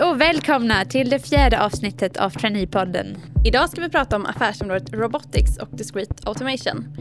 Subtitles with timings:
[0.00, 3.16] Hej och välkomna till det fjärde avsnittet av Traineepodden.
[3.44, 6.96] Idag ska vi prata om affärsområdet Robotics och Discrete Automation.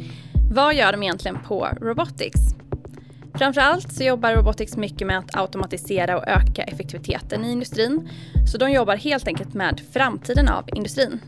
[0.52, 2.40] Vad gör de egentligen på Robotics?
[3.34, 8.10] Framförallt så jobbar Robotics mycket med att automatisera och öka effektiviteten i industrin.
[8.52, 11.20] Så de jobbar helt enkelt med framtiden av industrin.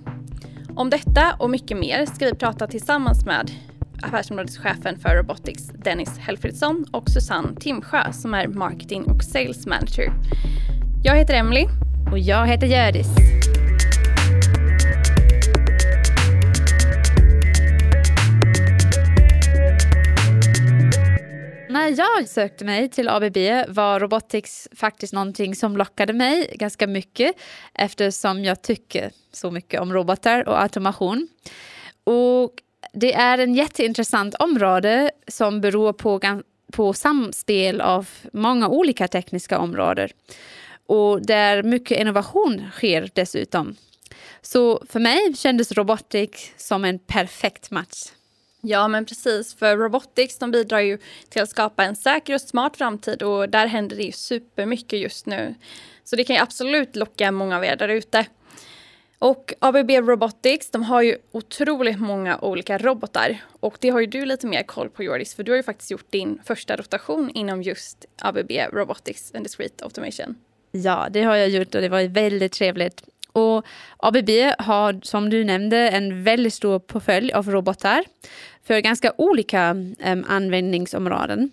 [0.76, 3.52] Om detta och mycket mer ska vi prata tillsammans med
[4.02, 10.12] affärsområdeschefen för Robotics Dennis Helfridsson och Susanne Timsjö som är marketing och sales manager.
[11.04, 11.68] Jag heter Emily.
[12.12, 13.08] Och jag heter Gördis.
[21.70, 23.38] När jag sökte mig till ABB
[23.68, 27.36] var robotics faktiskt någonting som lockade mig ganska mycket
[27.74, 31.28] eftersom jag tycker så mycket om robotar och automation.
[32.04, 32.52] Och
[32.94, 36.20] det är en jätteintressant område som beror på,
[36.72, 40.10] på samspel av många olika tekniska områden
[40.92, 43.76] och där mycket innovation sker dessutom.
[44.42, 48.04] Så för mig kändes robotik som en perfekt match.
[48.62, 49.56] Ja, men precis.
[49.56, 50.98] För Robotics de bidrar ju
[51.30, 55.26] till att skapa en säker och smart framtid och där händer det ju supermycket just
[55.26, 55.56] nu.
[56.04, 58.26] Så det kan ju absolut locka många av er där ute.
[59.20, 63.38] Och ABB Robotics, de har ju otroligt många olika robotar.
[63.60, 65.92] Och det har ju du lite mer koll på Jordis, för du har ju faktiskt
[65.92, 70.36] gjort din första rotation inom just ABB Robotics and Discrete Automation.
[70.72, 73.04] Ja, det har jag gjort och det var väldigt trevligt.
[73.32, 73.66] Och
[73.98, 78.04] ABB har, som du nämnde, en väldigt stor portfölj av robotar
[78.64, 79.72] för ganska olika
[80.06, 81.52] um, användningsområden.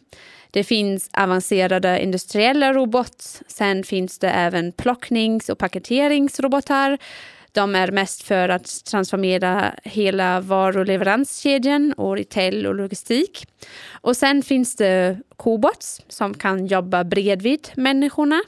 [0.50, 6.98] Det finns avancerade industriella robotar, sen finns det även plocknings och paketeringsrobotar.
[7.52, 13.46] De är mest för att transformera hela varuleveranskedjan och retail och logistik.
[13.90, 18.42] Och sen finns det kobots som kan jobba bredvid människorna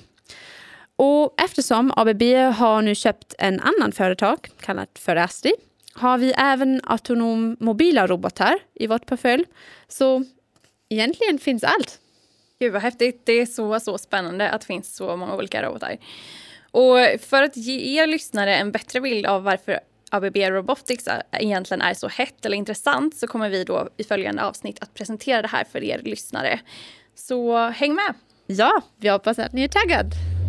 [1.02, 2.22] och eftersom ABB
[2.54, 5.52] har nu köpt en annan företag kallat för Astri
[5.92, 9.44] har vi även autonom mobila robotar i vårt portfölj.
[9.88, 10.24] Så
[10.88, 11.98] egentligen finns allt.
[12.58, 13.22] Gud vad häftigt.
[13.24, 15.96] Det är så, så spännande att det finns så många olika robotar.
[16.70, 19.80] Och för att ge er lyssnare en bättre bild av varför
[20.10, 24.82] ABB Robotics egentligen är så hett eller intressant så kommer vi då i följande avsnitt
[24.82, 26.60] att presentera det här för er lyssnare.
[27.14, 28.14] Så häng med!
[28.46, 30.39] Ja, vi hoppas att ni är taggade.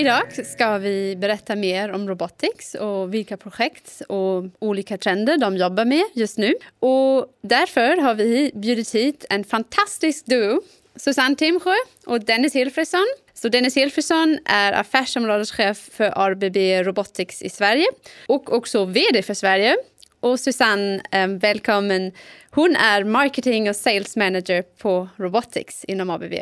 [0.00, 5.84] Idag ska vi berätta mer om robotics och vilka projekt och olika trender de jobbar
[5.84, 6.54] med just nu.
[6.78, 10.60] Och därför har vi bjudit hit en fantastisk duo,
[10.96, 11.74] Susanne Timsjö
[12.06, 13.06] och Dennis Hilfredsson.
[13.34, 16.56] Så Dennis Hilfredsson är affärsområdeschef för ABB
[16.86, 17.86] Robotics i Sverige
[18.26, 19.76] och också VD för Sverige.
[20.20, 22.12] Och Susanne, eh, välkommen.
[22.50, 26.34] Hon är marketing och sales manager på Robotics inom ABB.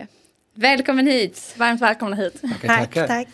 [0.61, 1.55] Välkommen hit!
[1.59, 2.41] Varmt välkomna hit.
[2.41, 3.29] Tackar, tack, tack.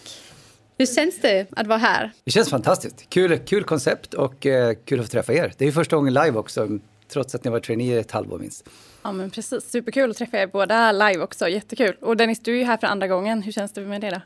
[0.79, 2.11] Hur känns det att vara här?
[2.25, 3.07] Det känns fantastiskt.
[3.09, 5.53] Kul, kul koncept och eh, kul att få träffa er.
[5.59, 6.69] Det är första gången live också,
[7.09, 8.69] trots att ni varit trainee ett halvår minst.
[9.03, 11.97] Ja men precis, superkul att träffa er båda live också, jättekul.
[12.01, 13.43] Och Dennis, du är ju här för andra gången.
[13.43, 14.21] Hur känns det med det då?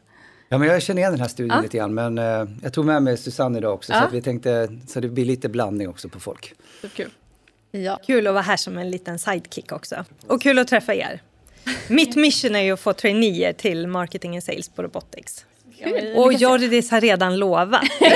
[0.48, 1.62] Ja, men jag känner igen den här studien ja.
[1.62, 2.25] lite grann, men eh,
[2.62, 4.00] jag tog med mig Susanne idag också, ja.
[4.00, 6.54] så att vi tänkte så det blir lite blandning också på folk.
[6.81, 7.10] Superkul.
[7.70, 8.00] Ja.
[8.06, 10.04] Kul att vara här som en liten sidekick också.
[10.26, 11.22] Och kul att träffa er.
[11.89, 15.45] Mitt mission är ju att få traineer till marketing and sales på Robotics.
[16.17, 17.83] Och Jordis har redan lovat.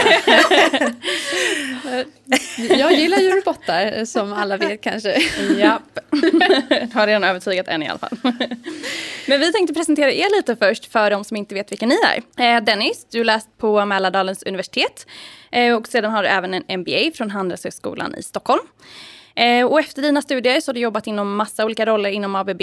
[2.78, 5.22] jag gillar ju robotar som alla vet kanske.
[5.58, 5.98] Japp.
[6.94, 8.18] har redan övertygat en i alla fall.
[9.26, 12.22] Men vi tänkte presentera er lite först för de som inte vet vilka ni är.
[12.56, 15.06] Eh, Dennis, du läst på Mälardalens universitet
[15.50, 18.62] eh, och sedan har du även en MBA från Handelshögskolan i Stockholm.
[19.34, 22.62] Eh, och efter dina studier så har du jobbat inom massa olika roller inom ABB.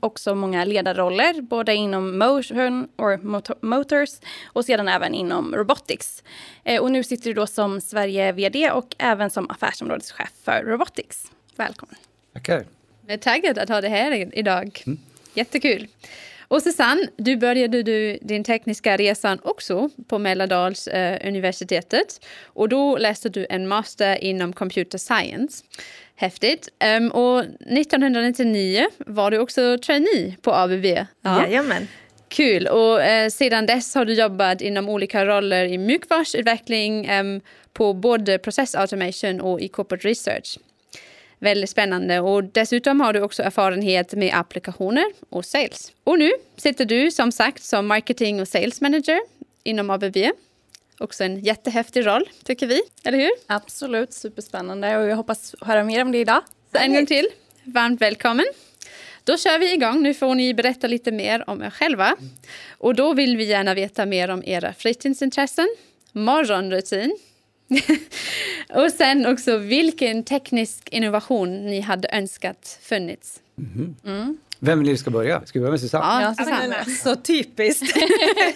[0.00, 3.20] Också många ledarroller, både inom motion or
[3.66, 4.10] motors
[4.46, 6.22] och sedan även inom robotics.
[6.64, 11.32] Eh, och nu sitter du då som Sverige-VD och även som affärsområdeschef för robotics.
[11.56, 11.96] Välkommen.
[12.32, 12.66] Tackar.
[13.06, 14.82] Jag är taggad att ha dig här idag.
[14.86, 14.98] Mm.
[15.34, 15.88] Jättekul.
[16.48, 22.26] Och Susanne, du började du din tekniska resan också på Mälardals eh, universitetet.
[22.44, 25.64] Och då läste du en master inom computer science.
[26.16, 26.68] Häftigt.
[26.98, 30.84] Um, och 1999 var du också trainee på ABB.
[30.84, 31.42] Ja.
[31.42, 31.88] Jajamän.
[32.28, 32.66] Kul.
[32.66, 37.40] Och eh, sedan dess har du jobbat inom olika roller i mjukvaruutveckling um,
[37.72, 40.58] på både processautomation och i corporate research.
[41.38, 42.20] Väldigt spännande.
[42.20, 45.92] Och dessutom har du också erfarenhet med applikationer och sales.
[46.04, 49.20] Och nu sitter du som sagt som marketing och sales manager
[49.62, 50.16] inom ABB.
[50.98, 52.82] Också en jättehäftig roll, tycker vi.
[53.04, 53.30] Eller hur?
[53.46, 56.42] Absolut, superspännande och jag hoppas höra mer om det idag.
[56.72, 57.28] Så en gång till,
[57.64, 58.46] varmt välkommen.
[59.24, 60.02] Då kör vi igång.
[60.02, 62.16] Nu får ni berätta lite mer om er själva.
[62.78, 65.68] Och då vill vi gärna veta mer om era fritidsintressen,
[66.12, 67.18] morgonrutin
[68.68, 73.40] och sen också vilken teknisk innovation ni hade önskat funnits.
[73.58, 73.96] Mm.
[74.04, 74.38] Mm.
[74.58, 75.46] Vem vill du ska börja?
[75.46, 76.22] Ska vi börja med Susanne?
[76.22, 76.84] Ja, Susanne.
[77.02, 77.96] Så typiskt.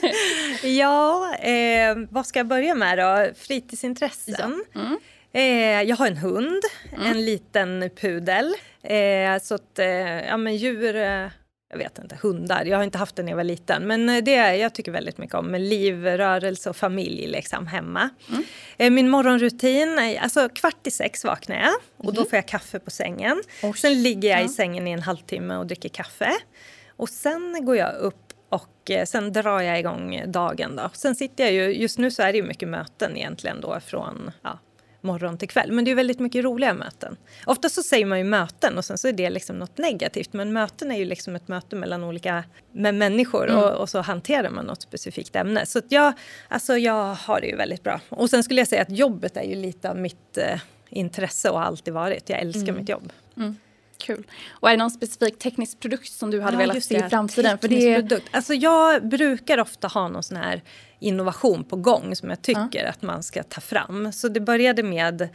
[0.63, 3.35] ja, eh, vad ska jag börja med då?
[3.37, 4.65] Fritidsintressen.
[4.75, 4.99] Mm.
[5.33, 6.63] Eh, jag har en hund,
[6.93, 7.07] mm.
[7.07, 8.55] en liten pudel.
[8.83, 11.27] Eh, så att, eh, ja men djur eh,
[11.71, 12.65] jag vet inte, hundar.
[12.65, 13.87] Jag har inte haft det när jag var liten.
[13.87, 18.11] Men eh, det jag tycker väldigt mycket om liv, rörelse och familj liksom hemma.
[18.29, 18.45] Mm.
[18.79, 22.15] Eh, min morgonrutin, alltså kvart i sex vaknar jag och mm.
[22.15, 23.43] då får jag kaffe på sängen.
[23.63, 23.73] Oh.
[23.73, 26.33] Sen ligger jag i sängen i en halvtimme och dricker kaffe.
[26.97, 30.77] Och sen går jag upp och eh, sen drar jag igång dagen.
[30.77, 30.91] Då.
[30.93, 34.31] Sen sitter jag ju, just nu så är det ju mycket möten egentligen då från
[34.43, 34.59] ja,
[35.03, 35.73] morgon till kväll.
[35.73, 37.17] Men det är väldigt mycket roliga möten.
[37.47, 40.33] Ofta så säger man ju möten och sen så är det liksom något negativt.
[40.33, 43.63] Men möten är ju liksom ett möte mellan olika med människor mm.
[43.63, 45.67] och, och, så hanterar man något specifikt ämne.
[45.67, 46.13] Så jag,
[46.49, 48.01] alltså jag har det ju väldigt bra.
[48.09, 51.59] Och sen skulle jag säga att jobbet är ju lite av mitt eh, intresse och
[51.59, 52.29] har alltid varit.
[52.29, 52.77] Jag älskar mm.
[52.77, 53.13] mitt jobb.
[53.37, 53.57] Mm.
[54.01, 54.27] Kul.
[54.51, 57.59] Och är det någon specifik teknisk produkt som du hade ja, velat se i framtiden?
[57.59, 57.95] För det...
[57.95, 58.29] produkt.
[58.31, 60.63] Alltså jag brukar ofta ha någon sån här
[60.99, 62.89] innovation på gång som jag tycker ja.
[62.89, 64.13] att man ska ta fram.
[64.13, 65.29] Så det började med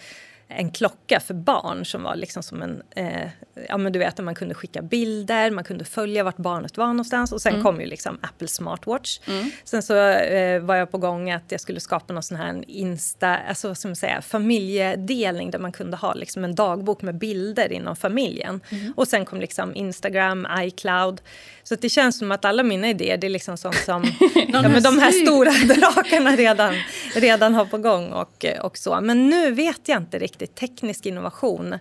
[0.48, 2.84] en klocka för barn som var liksom som en...
[2.96, 3.30] Eh,
[3.70, 7.32] ja men du vet man kunde skicka bilder, man kunde följa vart barnet var någonstans
[7.32, 7.64] och sen mm.
[7.64, 9.20] kom ju liksom Apple Smartwatch.
[9.28, 9.52] Mm.
[9.64, 13.38] Sen så eh, var jag på gång att jag skulle skapa någon sån här Insta,
[13.38, 18.62] alltså man säga, familjedelning där man kunde ha liksom en dagbok med bilder inom familjen.
[18.70, 18.94] Mm.
[18.98, 21.22] Och sen kom liksom Instagram, iCloud.
[21.64, 24.04] Så det känns som att alla mina idéer det är liksom sånt som
[24.48, 26.74] ja, men de här stora drakarna redan,
[27.16, 29.02] redan har på gång och, och så.
[29.02, 30.35] Men nu vet jag inte riktigt.
[30.40, 31.76] Teknisk innovation.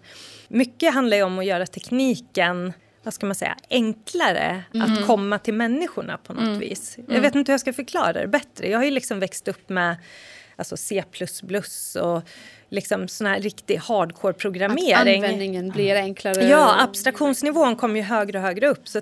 [0.48, 2.72] Mycket handlar ju om att göra tekniken
[3.04, 4.92] vad ska man säga, enklare mm.
[4.92, 6.58] att komma till människorna på något mm.
[6.58, 6.94] vis.
[6.96, 7.22] Jag mm.
[7.22, 8.68] vet inte hur jag ska förklara det bättre.
[8.68, 9.96] Jag har ju liksom växt upp med
[10.56, 11.04] alltså C++
[12.02, 12.22] och
[12.68, 14.92] liksom sån här riktig hardcore-programmering.
[14.94, 16.48] Att användningen blir enklare.
[16.48, 18.88] Ja, abstraktionsnivån kommer ju högre och högre upp.
[18.88, 19.00] Så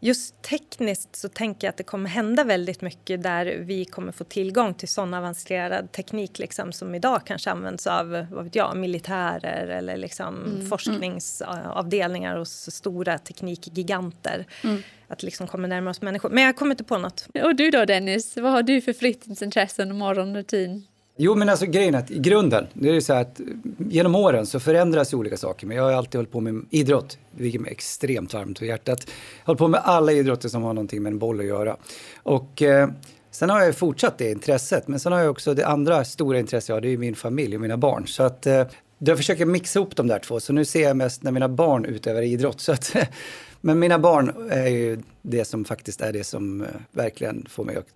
[0.00, 4.24] just tekniskt så tänker jag att det kommer hända väldigt mycket där vi kommer få
[4.24, 9.66] tillgång till sån avancerad teknik liksom, som idag kanske används av vad vet jag, militärer
[9.66, 10.54] eller liksom mm.
[10.54, 10.66] mm.
[10.66, 14.46] forskningsavdelningar hos stora teknikgiganter.
[14.64, 14.82] Mm.
[15.08, 16.30] Att liksom komma närmare oss människor.
[16.30, 17.26] Men jag kommer inte på något.
[17.42, 20.86] Och du då Dennis, vad har du för fritidsintressen och morgonrutin?
[21.20, 23.46] Jo, men alltså grejen är att i grunden, det är ju så här att eh,
[23.78, 25.66] genom åren så förändras ju olika saker.
[25.66, 29.04] Men jag har alltid hållit på med idrott, vilket är extremt varmt för hjärtat.
[29.06, 29.12] Jag
[29.42, 31.76] har hållit på med alla idrotter som har någonting med en boll att göra.
[32.22, 32.88] Och eh,
[33.30, 34.88] sen har jag fortsatt det intresset.
[34.88, 37.54] Men sen har jag också det andra stora intresset jag har, det är min familj
[37.54, 38.06] och mina barn.
[38.06, 38.66] Så att eh,
[38.98, 40.40] jag försöker mixa ihop de där två.
[40.40, 42.60] Så nu ser jag mest när mina barn utövar idrott.
[42.60, 42.96] Så att,
[43.60, 47.76] men mina barn är ju det som faktiskt är det som eh, verkligen får mig
[47.76, 47.86] att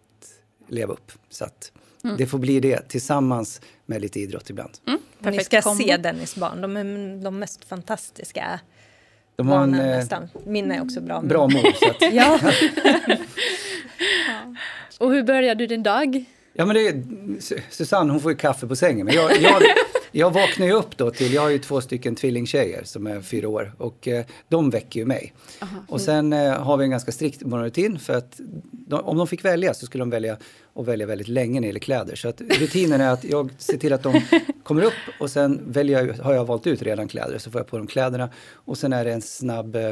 [0.69, 1.13] leva upp.
[1.31, 1.73] Så att,
[2.05, 2.17] Mm.
[2.17, 4.71] Det får bli det tillsammans med lite idrott ibland.
[4.87, 5.01] Mm.
[5.37, 5.77] Ni ska Kom.
[5.77, 6.61] se Dennis barn.
[6.61, 8.61] De är de mest fantastiska
[9.37, 10.29] de har barnen en, eh, nästan.
[10.47, 11.21] Min är också bra.
[11.21, 11.73] Bra mor.
[11.73, 12.39] Så att, ja.
[14.99, 16.25] Och hur börjar du din dag?
[16.53, 17.03] Ja men det är,
[17.71, 19.07] Susanne hon får ju kaffe på sängen.
[19.07, 19.63] Men jag, jag,
[20.13, 23.49] jag vaknar ju upp då till, jag har ju två stycken tvillingtjejer som är fyra
[23.49, 25.33] år och eh, de väcker ju mig.
[25.61, 25.77] Aha.
[25.89, 28.41] Och sen eh, har vi en ganska strikt morgonrutin för att
[28.73, 30.37] de, om de fick välja så skulle de välja
[30.73, 32.17] och välja väldigt länge när det gäller kläder.
[32.17, 34.21] Så att rutinen är att jag ser till att de
[34.63, 37.79] kommer upp och sen väljer, har jag valt ut redan kläder så får jag på
[37.79, 39.91] dem kläderna och sen är det en snabb eh,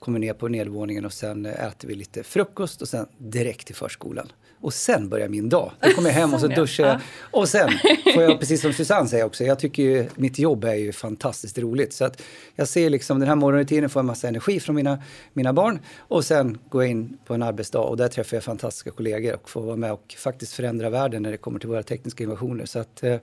[0.00, 4.32] kommer ner på nedervåningen och sen äter vi lite frukost och sen direkt till förskolan.
[4.60, 5.72] Och sen börjar min dag.
[5.80, 7.00] Då kommer jag hem och så duschar jag.
[7.30, 7.70] Och sen
[8.14, 11.58] får jag, precis som Susanne säger också, jag tycker ju mitt jobb är ju fantastiskt
[11.58, 11.92] roligt.
[11.92, 12.22] Så att
[12.54, 15.02] jag ser liksom den här morgonrutinen, får jag massa energi från mina,
[15.32, 15.78] mina barn.
[15.98, 19.50] Och sen går jag in på en arbetsdag och där träffar jag fantastiska kollegor och
[19.50, 22.66] får vara med och faktiskt förändra världen när det kommer till våra tekniska innovationer.
[22.66, 23.16] Så att eh,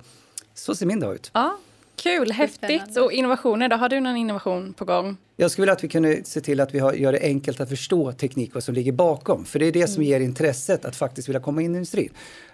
[0.54, 1.32] så ser min dag ut.
[1.34, 1.58] Ja,
[1.96, 2.98] Kul, häftigt.
[2.98, 5.18] Och innovationer, då har du någon innovation på gång?
[5.40, 7.70] Jag skulle vilja att vi kunde se till att vi har, gör det enkelt att
[7.70, 9.46] förstå teknik, vad som ligger bakom.
[9.46, 10.10] För det är det som mm.
[10.10, 12.10] ger intresset att faktiskt vilja komma in i industrin.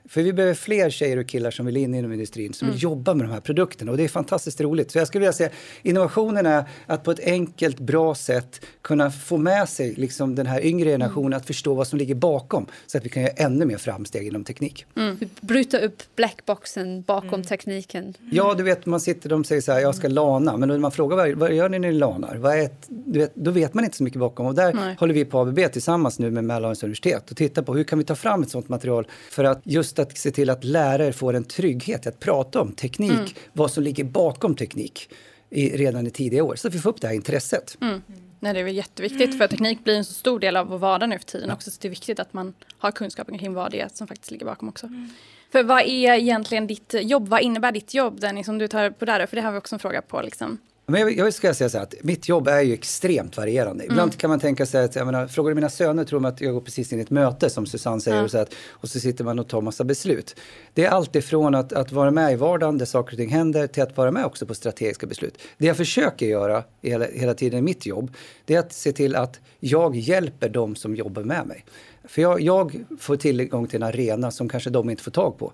[0.05, 2.75] För vi behöver fler tjejer och killar som vill in inom industrin, som mm.
[2.75, 3.91] vill jobba med de här produkterna.
[3.91, 4.91] Och det är fantastiskt roligt.
[4.91, 5.49] Så jag skulle vilja säga
[5.81, 10.65] innovationen är att på ett enkelt, bra sätt kunna få med sig liksom den här
[10.65, 11.37] yngre generationen mm.
[11.37, 12.65] att förstå vad som ligger bakom.
[12.87, 14.85] Så att vi kan göra ännu mer framsteg inom teknik.
[14.95, 15.17] Mm.
[15.41, 17.43] Bryta upp blackboxen bakom mm.
[17.43, 18.13] tekniken.
[18.31, 20.57] Ja, du vet, man sitter, de säger så här, jag ska lana.
[20.57, 22.35] Men när man frågar vad, vad gör ni när ni lanar?
[22.35, 24.45] Vad är ett, du vet, då vet man inte så mycket bakom.
[24.45, 24.95] Och där Nej.
[24.99, 28.05] håller vi på ABB tillsammans nu med Mälardalens universitet och tittar på hur kan vi
[28.05, 31.43] ta fram ett sådant material för att just att se till att lärare får en
[31.43, 33.29] trygghet att prata om teknik, mm.
[33.53, 35.09] vad som ligger bakom teknik
[35.49, 36.55] i, redan i tidiga år.
[36.55, 37.77] Så att vi får upp det här intresset.
[37.81, 38.01] Mm.
[38.39, 41.09] Nej, det är väl jätteviktigt för teknik blir en så stor del av vår vardag
[41.09, 41.71] nu för tiden också.
[41.71, 44.45] Så det är viktigt att man har kunskapen kring vad det är som faktiskt ligger
[44.45, 44.85] bakom också.
[44.85, 45.09] Mm.
[45.51, 47.27] För vad är egentligen ditt jobb?
[47.27, 49.25] Vad innebär ditt jobb Dennis som du tar på där?
[49.25, 50.21] För det har vi också en fråga på.
[50.21, 50.57] Liksom.
[50.85, 53.83] Men jag, jag ska säga så här att mitt jobb är ju extremt varierande.
[53.83, 54.11] Ibland mm.
[54.11, 56.53] kan man tänka sig att, jag menar, frågar du mina söner tror de att jag
[56.53, 58.25] går precis in i ett möte som Susanne säger mm.
[58.25, 60.35] och, så att, och så sitter man och tar massa beslut.
[60.73, 63.67] Det är allt ifrån att, att vara med i vardagen där saker och ting händer
[63.67, 65.37] till att vara med också på strategiska beslut.
[65.57, 68.13] Det jag försöker göra hela, hela tiden i mitt jobb
[68.45, 71.65] det är att se till att jag hjälper de som jobbar med mig.
[72.03, 75.53] För jag, jag får tillgång till en arena som kanske de inte får tag på.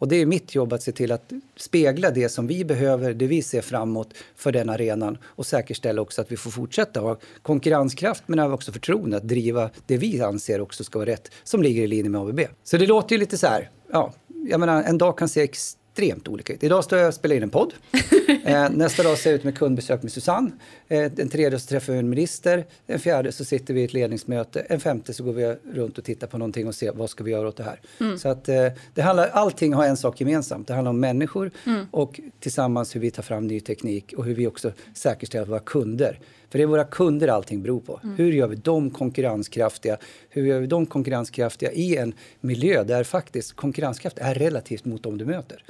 [0.00, 3.26] Och det är mitt jobb att se till att spegla det som vi behöver, det
[3.26, 8.22] vi ser framåt för den arenan och säkerställa också att vi får fortsätta ha konkurrenskraft
[8.26, 11.82] men även också förtroende att driva det vi anser också ska vara rätt som ligger
[11.82, 12.40] i linje med ABB.
[12.64, 14.12] Så det låter ju lite så här, ja,
[14.48, 15.42] jag menar en dag kan se
[15.90, 16.62] extremt olika ut.
[16.62, 17.74] Idag står jag och spelar in en podd.
[18.44, 20.50] Eh, nästa dag ser jag ut med kundbesök med Susanne.
[20.88, 22.66] Eh, den tredje så träffar vi en minister.
[22.86, 24.60] Den fjärde så sitter vi i ett ledningsmöte.
[24.60, 27.30] En femte så går vi runt och tittar på någonting och ser vad ska vi
[27.30, 27.80] göra åt det här.
[28.00, 28.18] Mm.
[28.18, 30.68] Så att eh, det handlar, allting har en sak gemensamt.
[30.68, 31.86] Det handlar om människor mm.
[31.90, 35.60] och tillsammans hur vi tar fram ny teknik och hur vi också säkerställer att våra
[35.60, 36.18] kunder
[36.50, 38.00] för det är våra kunder allting beror på.
[38.02, 38.16] Mm.
[38.16, 39.96] Hur gör vi dem konkurrenskraftiga?
[40.28, 45.18] Hur gör vi dem konkurrenskraftiga i en miljö där faktiskt konkurrenskraft är relativt mot dem
[45.18, 45.64] du möter?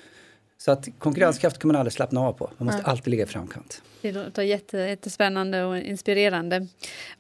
[0.65, 2.51] Så att konkurrenskraft kan man aldrig slappna av på.
[2.59, 2.91] Man måste ja.
[2.91, 3.83] alltid ligga i framkant.
[4.03, 6.67] Det låter jätte, jättespännande och inspirerande.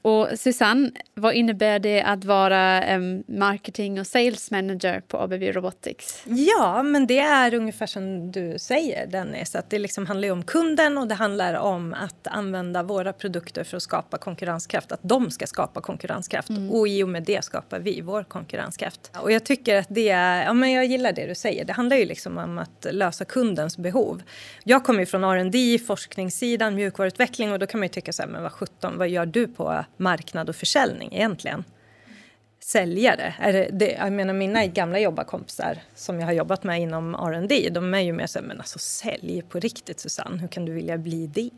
[0.02, 6.22] Och Susanne, vad innebär det att vara um, marketing och sales manager på ABB Robotics?
[6.26, 10.98] Ja, men det är ungefär som du säger Dennis, att det liksom handlar om kunden
[10.98, 15.46] och det handlar om att använda våra produkter för att skapa konkurrenskraft, att de ska
[15.46, 16.70] skapa konkurrenskraft mm.
[16.70, 19.10] och i och med det skapar vi vår konkurrenskraft.
[19.22, 21.96] Och jag tycker att det är, ja men jag gillar det du säger, det handlar
[21.96, 24.22] ju liksom om att lösa kundens behov.
[24.64, 28.28] Jag kommer ju från R&D, forskningssidan, mjukvaruutveckling och då kan man ju tycka så här,
[28.28, 31.64] men vad sjutton, vad gör du på marknad och försäljning egentligen?
[32.70, 33.34] Säljare.
[33.72, 38.00] Det, jag menar mina gamla jobbarkompisar som jag har jobbat med inom R&D de är
[38.00, 41.26] ju mer så här, men alltså sälj på riktigt Susanne, hur kan du vilja bli
[41.26, 41.50] det?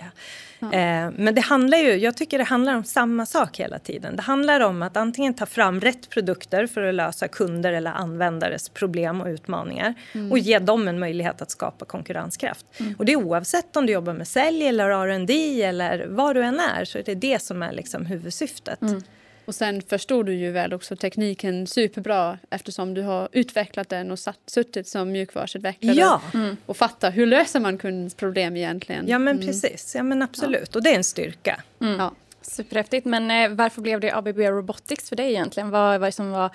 [0.59, 0.73] Ja.
[0.73, 4.17] Eh, men det handlar ju, jag tycker det handlar om samma sak hela tiden.
[4.17, 8.69] Det handlar om att antingen ta fram rätt produkter för att lösa kunder eller användares
[8.69, 10.33] problem och utmaningar mm.
[10.33, 12.67] och ge dem en möjlighet att skapa konkurrenskraft.
[12.81, 12.95] Mm.
[12.99, 16.61] Och det är oavsett om du jobbar med sälj eller R&D eller vad du än
[16.61, 18.81] är så är det det som är liksom huvudsyftet.
[19.45, 24.19] Och sen förstår du ju väl också tekniken superbra eftersom du har utvecklat den och
[24.19, 26.23] satt, suttit som mjukvaruutvecklare ja.
[26.35, 26.57] mm.
[26.67, 29.09] och fattar hur löser man kundens problem egentligen.
[29.09, 29.47] Ja men mm.
[29.47, 30.79] precis, ja men absolut ja.
[30.79, 31.63] och det är en styrka.
[31.81, 31.99] Mm.
[31.99, 32.13] Ja.
[32.43, 35.71] Superhäftigt, men eh, varför blev det ABB Robotics för dig egentligen?
[35.71, 36.51] Vad var det som var,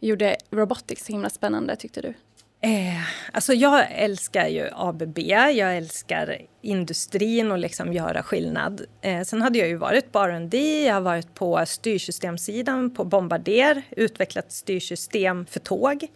[0.00, 2.14] gjorde Robotics så himla spännande tyckte du?
[2.60, 8.82] Eh, alltså jag älskar ju ABB, jag älskar industrin och liksom göra skillnad.
[9.00, 13.82] Eh, sen hade jag ju varit på R&D, jag har varit på styrsystemsidan på Bombardier,
[13.90, 16.06] utvecklat styrsystem för tåg.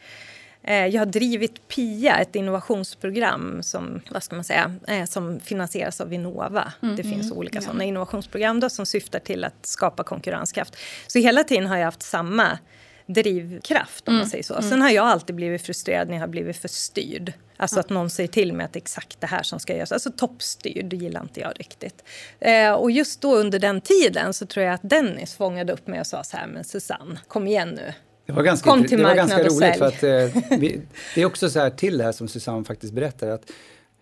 [0.63, 6.01] Eh, jag har drivit PIA, ett innovationsprogram som, vad ska man säga, eh, som finansieras
[6.01, 6.73] av Vinnova.
[6.83, 6.97] Mm.
[6.97, 7.39] Det finns mm.
[7.39, 7.67] olika mm.
[7.67, 10.77] sådana innovationsprogram då, som syftar till att skapa konkurrenskraft.
[11.07, 12.59] Så hela tiden har jag haft samma
[13.07, 14.21] drivkraft om mm.
[14.21, 14.55] man säger så.
[14.55, 14.71] Mm.
[14.71, 17.33] Sen har jag alltid blivit frustrerad när jag har blivit för styrd.
[17.57, 19.93] Alltså att någon säger till mig att det är exakt det här som ska göras.
[19.93, 22.05] Alltså toppstyrd gillar inte jag riktigt.
[22.41, 26.01] Eh, och just då under den tiden så tror jag att Dennis fångade upp mig
[26.01, 27.93] och sa så här, men Susanne, kom igen nu.
[28.27, 30.81] Det var ganska, Kom till det var ganska roligt för att eh, vi,
[31.15, 33.51] det är också så här till det här som Susanne faktiskt berättar att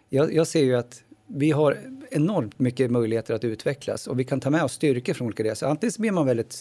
[0.09, 1.79] jag, jag ser ju att vi har
[2.11, 5.65] enormt mycket möjligheter att utvecklas och vi kan ta med oss styrkor från olika delar.
[5.65, 6.61] Antingen blir man väldigt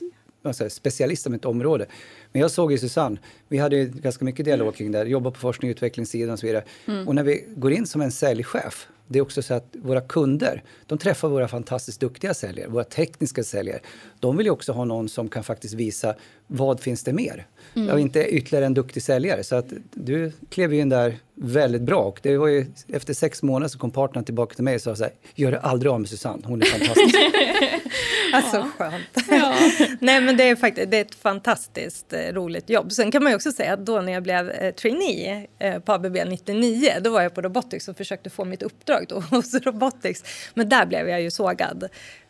[0.54, 1.86] säga, specialist om ett område.
[2.32, 3.18] Men jag såg ju Susanne,
[3.48, 6.64] vi hade ganska mycket dialog kring det, jobba på forskning och utvecklingssidan och så vidare.
[6.86, 7.08] Mm.
[7.08, 10.64] Och när vi går in som en säljchef, det är också så att våra kunder,
[10.86, 13.80] de träffar våra fantastiskt duktiga säljare, våra tekniska säljare.
[14.20, 16.16] De vill ju också ha någon som kan faktiskt visa
[16.48, 17.48] vad finns det mer?
[17.76, 17.90] Mm.
[17.90, 19.44] Och inte ytterligare en duktig säljare.
[19.44, 22.02] Så att du klev ju in där väldigt bra.
[22.02, 24.96] Och det var ju, efter sex månader så kom partnern tillbaka till mig och sa
[24.96, 27.16] så här, gör det aldrig av med Susanne, hon är fantastisk.
[28.34, 28.70] alltså ja.
[28.78, 29.04] skönt.
[29.30, 29.56] Ja.
[30.00, 32.92] Nej men det är faktiskt det är ett fantastiskt eh, roligt jobb.
[32.92, 35.94] Sen kan man ju också säga att då när jag blev eh, trainee eh, på
[35.94, 40.24] ABB 99, då var jag på Robotics och försökte få mitt uppdrag då hos Robotics.
[40.54, 41.90] Men där blev jag ju sågad.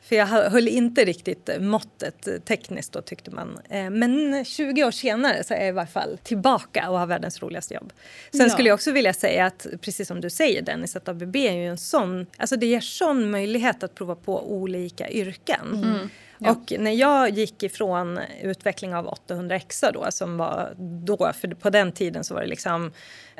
[0.09, 3.59] För jag höll inte riktigt måttet tekniskt då tyckte man.
[3.69, 7.41] Eh, men 20 år senare så är jag i varje fall tillbaka och har världens
[7.41, 7.93] roligaste jobb.
[8.31, 8.49] Sen ja.
[8.49, 11.67] skulle jag också vilja säga att precis som du säger Dennis att ABB är ju
[11.67, 15.83] en sån, alltså det ger sån möjlighet att prova på olika yrken.
[15.83, 16.09] Mm.
[16.41, 16.51] Ja.
[16.51, 20.73] Och när jag gick ifrån utveckling av 800X då, som var
[21.05, 22.91] då, för på den tiden så var det liksom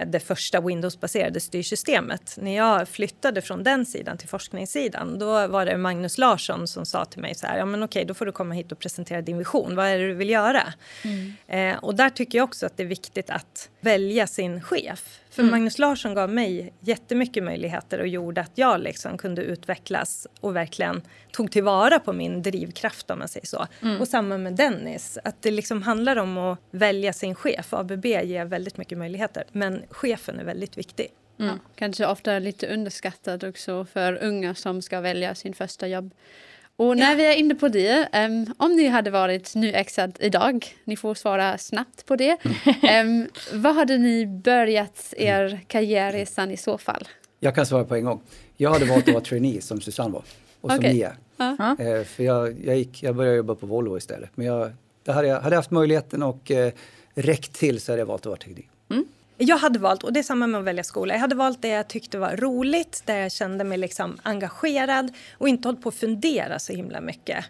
[0.08, 2.38] det första Windows-baserade styrsystemet.
[2.42, 7.06] När jag flyttade från den sidan till forskningssidan, då var det Magnus Larsson som sa
[7.06, 9.38] till mig så här, ja men okej, då får du komma hit och presentera din
[9.38, 9.76] vision.
[9.76, 10.74] Vad är det du vill göra?
[11.48, 15.20] Eh, och där tycker jag också att det är viktigt att välja sin chef.
[15.40, 20.56] För Magnus Larsson gav mig jättemycket möjligheter och gjorde att jag liksom kunde utvecklas och
[20.56, 23.68] verkligen tog tillvara på min drivkraft om man säger så.
[24.00, 27.74] Och samma med Dennis, att det liksom handlar om att välja sin chef.
[27.74, 31.08] ABB ger väldigt mycket möjligheter, men chefen är väldigt viktig.
[31.38, 36.14] Ja, kanske ofta lite underskattad också för unga som ska välja sin första jobb.
[36.80, 40.96] Och när vi är inne på det, em, om ni hade varit nyexad idag, ni
[40.96, 42.38] får svara snabbt på det.
[43.04, 47.08] Um, vad hade ni börjat er karriärresan i så fall?
[47.40, 48.22] Jag kan svara på en gång.
[48.58, 50.24] Jag hade valt att vara trainee som Susanne var
[50.62, 51.14] och som ni är.
[51.38, 51.76] Ja.
[51.80, 54.30] Eh, för jag, jag, gick, jag började jobba på Volvo istället.
[54.36, 54.72] Men jag,
[55.04, 56.72] det hade jag hade haft möjligheten och eh,
[57.14, 58.66] räckt till så hade jag valt att vara trainee.
[59.42, 61.68] Jag hade valt, och det är samma med att välja skola, jag hade valt det
[61.68, 65.96] jag tyckte var roligt, där jag kände mig liksom engagerad och inte hållit på att
[65.96, 67.46] fundera så himla mycket.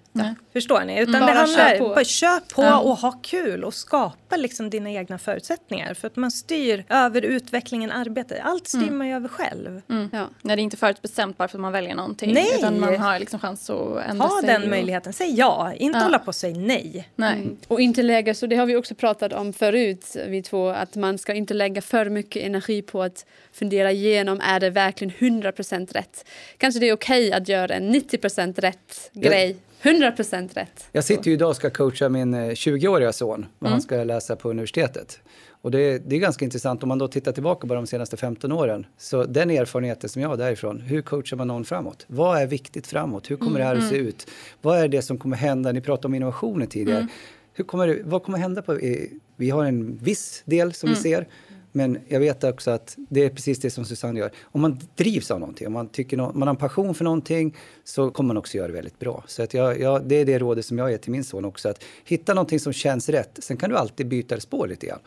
[0.53, 1.00] Förstår ni?
[1.01, 1.88] Utan Bara det handlar kör på.
[1.89, 2.79] bara kör på Ja.
[2.79, 5.93] och ha kul och skapa liksom dina egna förutsättningar.
[5.93, 8.39] För att man styr över utvecklingen, arbetet.
[8.43, 9.81] Allt styr man ju över själv.
[10.12, 10.27] Ja.
[10.41, 12.34] När det inte är förutbestämt bara för att man väljer någonting.
[12.34, 12.51] Nej.
[12.58, 14.48] Utan man har liksom chans att ändra Ha sig.
[14.50, 16.03] den och- möjligheten, säg ja, inte Ja.
[16.03, 17.10] hålla på och säga nej.
[17.15, 17.34] Nej.
[17.34, 17.58] Mm.
[17.67, 21.17] Och inte lägga, så det har vi också pratat om förut, vi två, att man
[21.17, 26.25] ska inte lägga för mycket energi på att fundera igenom, är det verkligen 100% rätt?
[26.57, 30.88] Kanske det är okej att göra en 90% rätt grej, 100% rätt.
[30.91, 34.36] Jag sitter ju idag och ska coacha min eh, 20-åriga son vad han ska läsa
[34.36, 35.19] på universitetet.
[35.62, 38.51] Och det, det är ganska intressant om man då tittar tillbaka på de senaste 15
[38.51, 38.86] åren.
[38.98, 42.05] Så den erfarenheten som jag har därifrån, hur coachar man någon framåt?
[42.07, 43.31] Vad är viktigt framåt?
[43.31, 44.27] Hur kommer det här att se ut?
[44.62, 45.71] Vad är det som kommer hända?
[45.71, 47.07] Ni pratade om innovationer tidigare.
[47.53, 48.62] Hur kommer det, vad kommer hända?
[48.62, 48.98] på eh,
[49.36, 51.27] Vi har en viss del som vi ser.
[51.71, 54.31] Men jag vet också att det är precis det som Susanne gör.
[54.43, 57.55] Om man drivs av någonting, om man, tycker nå- man har en passion för någonting
[57.83, 59.23] så kommer man också göra det väldigt bra.
[59.27, 61.69] Så att jag, jag, det är det rådet som jag ger till min son också.
[61.69, 63.39] Att hitta någonting som känns rätt.
[63.41, 64.99] Sen kan du alltid byta spår lite grann.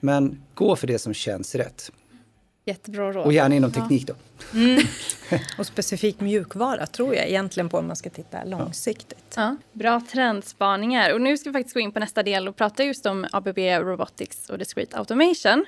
[0.00, 1.92] Men gå för det som känns rätt.
[2.64, 3.26] Jättebra råd.
[3.26, 4.14] Och gärna inom teknik då.
[5.58, 9.27] Och specifikt mjukvara tror jag egentligen på om man ska titta långsiktigt.
[9.38, 11.14] Ja, bra trendspaningar.
[11.14, 13.58] Och nu ska vi faktiskt gå in på nästa del och prata just om ABB
[13.58, 15.66] Robotics och Discrete Automation.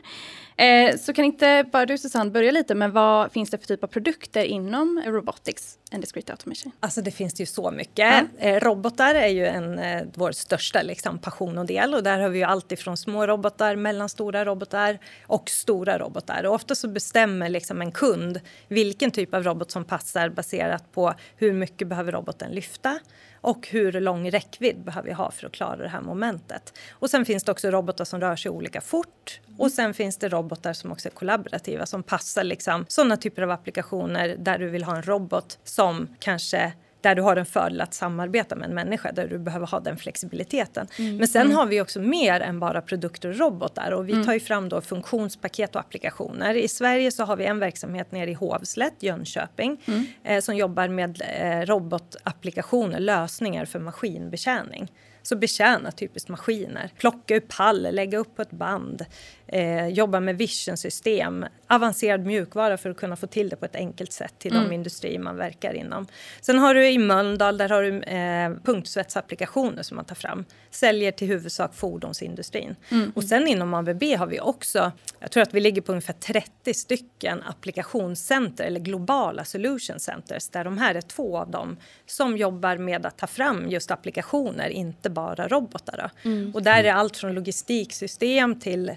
[0.56, 3.85] Eh, så kan inte bara du Susanne börja lite med vad finns det för typ
[3.85, 6.72] av produkter inom Robotics and Discrete Automation?
[6.80, 8.24] Alltså det finns det ju så mycket.
[8.38, 12.28] Eh, robotar är ju en, eh, vår största liksom, passion och del och där har
[12.28, 16.46] vi ju allt ifrån små robotar, mellanstora robotar och stora robotar.
[16.46, 21.14] Och ofta så bestämmer liksom en kund vilken typ av robot som passar baserat på
[21.37, 22.98] hur mycket behöver roboten lyfta
[23.40, 26.79] och hur lång räckvidd behöver vi ha för att klara det här momentet.
[26.90, 30.29] Och sen finns det också robotar som rör sig olika fort och sen finns det
[30.29, 34.85] robotar som också är kollaborativa som passar liksom sådana typer av applikationer där du vill
[34.85, 39.12] ha en robot som kanske där du har en fördel att samarbeta med en människa,
[39.12, 40.86] där du behöver ha den flexibiliteten.
[41.18, 44.40] Men sen har vi också mer än bara produkter och robotar och vi tar ju
[44.40, 46.54] fram då funktionspaket och applikationer.
[46.54, 49.80] I Sverige så har vi en verksamhet nere i Hovslätt, Jönköping,
[50.24, 54.92] eh, som jobbar med eh, robotapplikationer, lösningar för maskinbetjäning.
[55.22, 59.04] Så betjäna typiskt maskiner, plocka ur pall, lägga upp på ett band,
[59.46, 64.12] eh, jobba med vision-system, avancerad mjukvara för att kunna få till det på ett enkelt
[64.12, 66.06] sätt till de industrier man verkar inom.
[66.40, 71.12] Sen har du i Mölndal, där har du eh, punktsvetsapplikationer som man tar fram, säljer
[71.12, 72.76] till huvudsak fordonsindustrin.
[73.14, 76.74] Och sen inom ABB har vi också, jag tror att vi ligger på ungefär 30
[76.74, 82.76] stycken applikationscenter eller globala solution centers där de här är två av dem som jobbar
[82.76, 85.96] med att ta fram just applikationer, inte bara robotar.
[85.96, 86.30] Då.
[86.54, 88.92] Och där är allt från logistiksystem till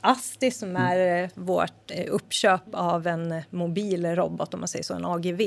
[0.00, 4.82] Asti som är eh, vårt eh, uppköp av en eh, mobil robot, om man säger
[4.82, 5.40] så, en AGV.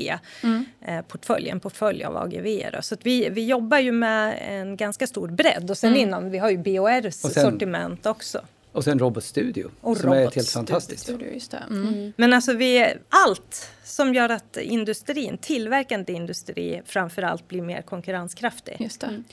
[0.81, 2.69] Eh, portfölj, en portfölj av AGV.
[2.73, 2.81] Då.
[2.81, 6.37] Så att vi, vi jobbar ju med en ganska stor bredd och sen inom, vi
[6.37, 8.41] har ju BORs Och sen- sortiment också.
[8.71, 11.03] Och sen Robot Studio Och som är helt Robot fantastiskt.
[11.03, 11.63] Studio, just det.
[11.69, 12.13] Mm.
[12.17, 18.75] Men alltså vi, allt som gör att industrin, tillverkande industri framför allt blir mer konkurrenskraftig.
[18.79, 19.23] Just det.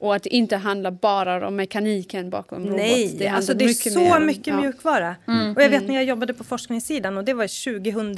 [0.00, 2.76] Och att det inte handlar bara om mekaniken bakom robot.
[2.76, 4.60] Nej, Det alltså det är mycket så mer mycket ja.
[4.60, 5.16] mjukvara.
[5.56, 8.16] Och jag vet när jag jobbade på forskningssidan och det var 2000,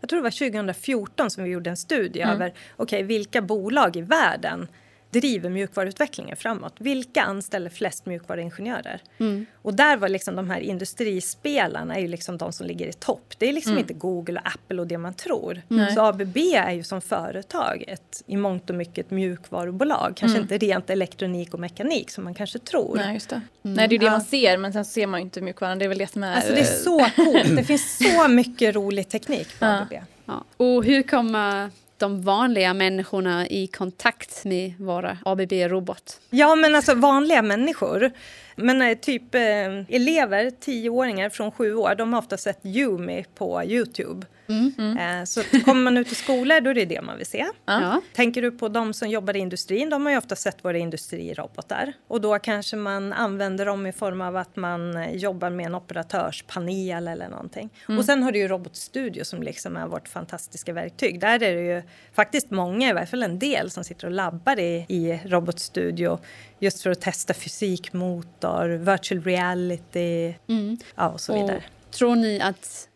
[0.00, 4.02] jag tror det var 2014 som vi gjorde en studie över okej vilka bolag i
[4.02, 4.68] världen
[5.10, 6.74] driver mjukvaruutvecklingen framåt.
[6.78, 9.02] Vilka anställer flest mjukvaruingenjörer?
[9.18, 9.46] Mm.
[9.62, 13.34] Och där var liksom de här industrispelarna är ju liksom de som ligger i topp.
[13.38, 13.80] Det är liksom mm.
[13.80, 15.62] inte Google och Apple och det man tror.
[15.70, 15.94] Mm.
[15.94, 20.12] Så ABB är ju som företag ett i mångt och mycket ett mjukvarubolag.
[20.16, 20.42] Kanske mm.
[20.42, 22.96] inte rent elektronik och mekanik som man kanske tror.
[22.96, 23.40] Nej, just det.
[23.64, 23.74] Mm.
[23.74, 24.10] Nej, det är det ja.
[24.10, 25.78] man ser men sen ser man ju inte mjukvaran.
[25.78, 26.34] Det är väl det som är...
[26.34, 27.56] Alltså det är så coolt.
[27.56, 29.80] det finns så mycket rolig teknik på ja.
[29.80, 29.92] ABB.
[30.24, 30.44] Ja.
[30.56, 31.70] Och hur kommer
[32.00, 36.20] de vanliga människorna i kontakt med våra ABB-robot?
[36.30, 38.10] Ja, men alltså vanliga människor.
[38.56, 39.40] Men eh, typ eh,
[39.88, 44.26] elever, tioåringar från sju år, de har ofta sett Yumi på Youtube.
[44.50, 44.72] Mm.
[44.78, 45.26] Mm.
[45.26, 47.46] Så kommer man ut i skolor då är det det man vill se.
[47.64, 48.00] Ja.
[48.12, 51.92] Tänker du på de som jobbar i industrin, de har ju ofta sett våra industrirobotar.
[52.08, 57.08] Och då kanske man använder dem i form av att man jobbar med en operatörspanel
[57.08, 57.70] eller någonting.
[57.88, 57.98] Mm.
[57.98, 61.20] Och sen har du ju Robotstudio som liksom är vårt fantastiska verktyg.
[61.20, 61.82] Där är det ju
[62.12, 66.18] faktiskt många, i varje fall en del, som sitter och labbar i, i Robotstudio
[66.58, 70.76] just för att testa fysikmotor, virtual reality mm.
[70.94, 71.56] ja, och så vidare.
[71.56, 72.88] Och tror ni att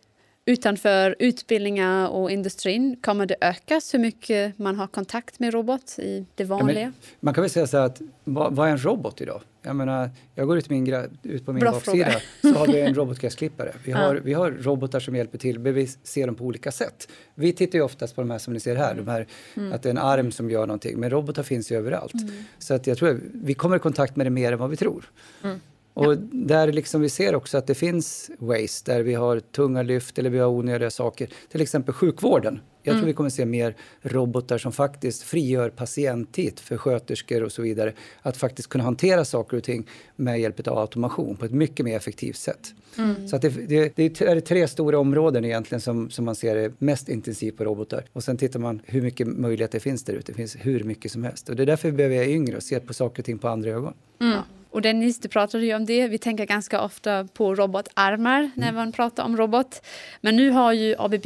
[0.45, 6.25] utanför utbildningar och industrin, kommer det ökas hur mycket man har kontakt med robot i
[6.35, 6.81] det vanliga?
[6.81, 9.41] Ja, man kan väl säga så att, vad, vad, är en robot idag?
[9.61, 13.73] Jag menar, jag går ut, min, ut på min baksida så har vi en robotgräsklippare.
[13.83, 14.21] Vi har, ja.
[14.23, 17.07] vi har robotar som hjälper till, men vi ser dem på olika sätt.
[17.35, 19.73] Vi tittar ju oftast på de här som ni ser här, de här mm.
[19.73, 22.13] att det är en arm som gör någonting, men robotar finns ju överallt.
[22.13, 22.33] Mm.
[22.57, 24.77] Så att jag tror att vi kommer i kontakt med det mer än vad vi
[24.77, 25.11] tror.
[25.43, 25.59] Mm.
[25.95, 26.17] Och ja.
[26.31, 30.29] där liksom vi ser också att det finns waste, där vi har tunga lyft eller
[30.29, 31.29] vi har onödiga saker.
[31.51, 32.59] Till exempel sjukvården.
[32.83, 33.07] Jag tror mm.
[33.07, 37.93] vi kommer se mer robotar som faktiskt frigör patienttid för sköterskor och så vidare.
[38.21, 41.97] Att faktiskt kunna hantera saker och ting med hjälp av automation på ett mycket mer
[41.97, 42.73] effektivt sätt.
[42.97, 43.27] Mm.
[43.27, 47.09] Så att det, det, det, är tre stora områden egentligen som, som man ser mest
[47.09, 48.05] intensivt på robotar.
[48.13, 50.31] Och sen tittar man hur mycket möjligheter det finns där ute.
[50.31, 51.49] Det finns hur mycket som helst.
[51.49, 53.47] Och det är därför vi behöver vara yngre och se på saker och ting på
[53.47, 53.93] andra ögon.
[54.21, 54.39] Mm.
[54.75, 56.07] Och Dennis, du pratade ju om det.
[56.07, 58.51] Vi tänker ganska ofta på robotarmar mm.
[58.55, 59.85] när man pratar om robot.
[60.21, 61.25] Men nu har ju ABB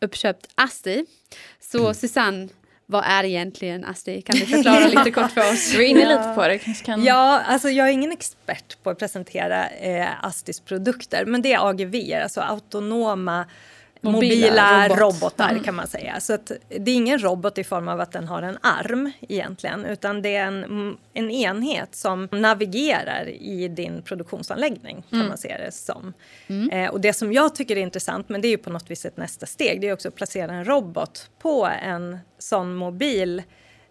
[0.00, 1.04] uppköpt ASTI.
[1.60, 1.94] Så mm.
[1.94, 2.48] Susanne,
[2.86, 4.22] vad är egentligen ASTI?
[4.22, 5.72] Kan du förklara lite kort för oss?
[5.72, 6.58] Du är inne lite på det.
[6.58, 7.04] Kan...
[7.04, 11.68] Ja, alltså jag är ingen expert på att presentera eh, ASTIs produkter, men det är
[11.68, 13.46] AGV, alltså autonoma
[14.00, 14.98] mobila, robot.
[14.98, 15.62] robotar mm.
[15.62, 16.20] kan man säga.
[16.20, 20.22] Så det är ingen robot i form av att den har en arm egentligen utan
[20.22, 25.28] det är en, en enhet som navigerar i din produktionsanläggning kan mm.
[25.28, 26.12] man se det som.
[26.46, 26.70] Mm.
[26.70, 29.06] Eh, och det som jag tycker är intressant, men det är ju på något vis
[29.06, 33.42] ett nästa steg, det är också att placera en robot på en sån mobil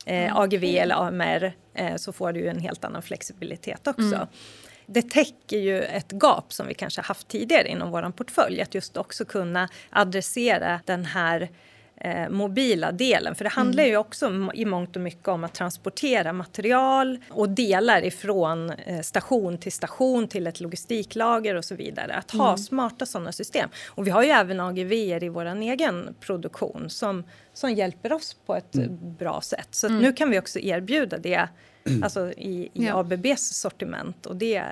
[0.06, 4.28] eh, AGV eller AMR eh, så får du ju en helt annan flexibilitet också.
[4.91, 8.62] Det täcker ju ett gap som vi kanske haft tidigare inom vår portfölj.
[8.62, 11.49] Att just också kunna adressera den här
[11.99, 13.36] eh, mobila delen.
[13.36, 13.91] För det handlar mm.
[13.91, 19.58] ju också i mångt och mycket om att transportera material och delar ifrån eh, station
[19.58, 22.13] till station till ett logistiklager och så vidare.
[22.13, 22.58] Att ha mm.
[22.58, 23.69] smarta sådana system.
[23.88, 27.23] Och vi har ju även AGV i vår egen produktion som,
[27.54, 29.15] som hjälper oss på ett mm.
[29.19, 29.67] bra sätt.
[29.71, 30.02] Så mm.
[30.02, 31.49] nu kan vi också erbjuda det.
[32.04, 32.99] Alltså i, i ja.
[32.99, 34.63] ABBs sortiment och det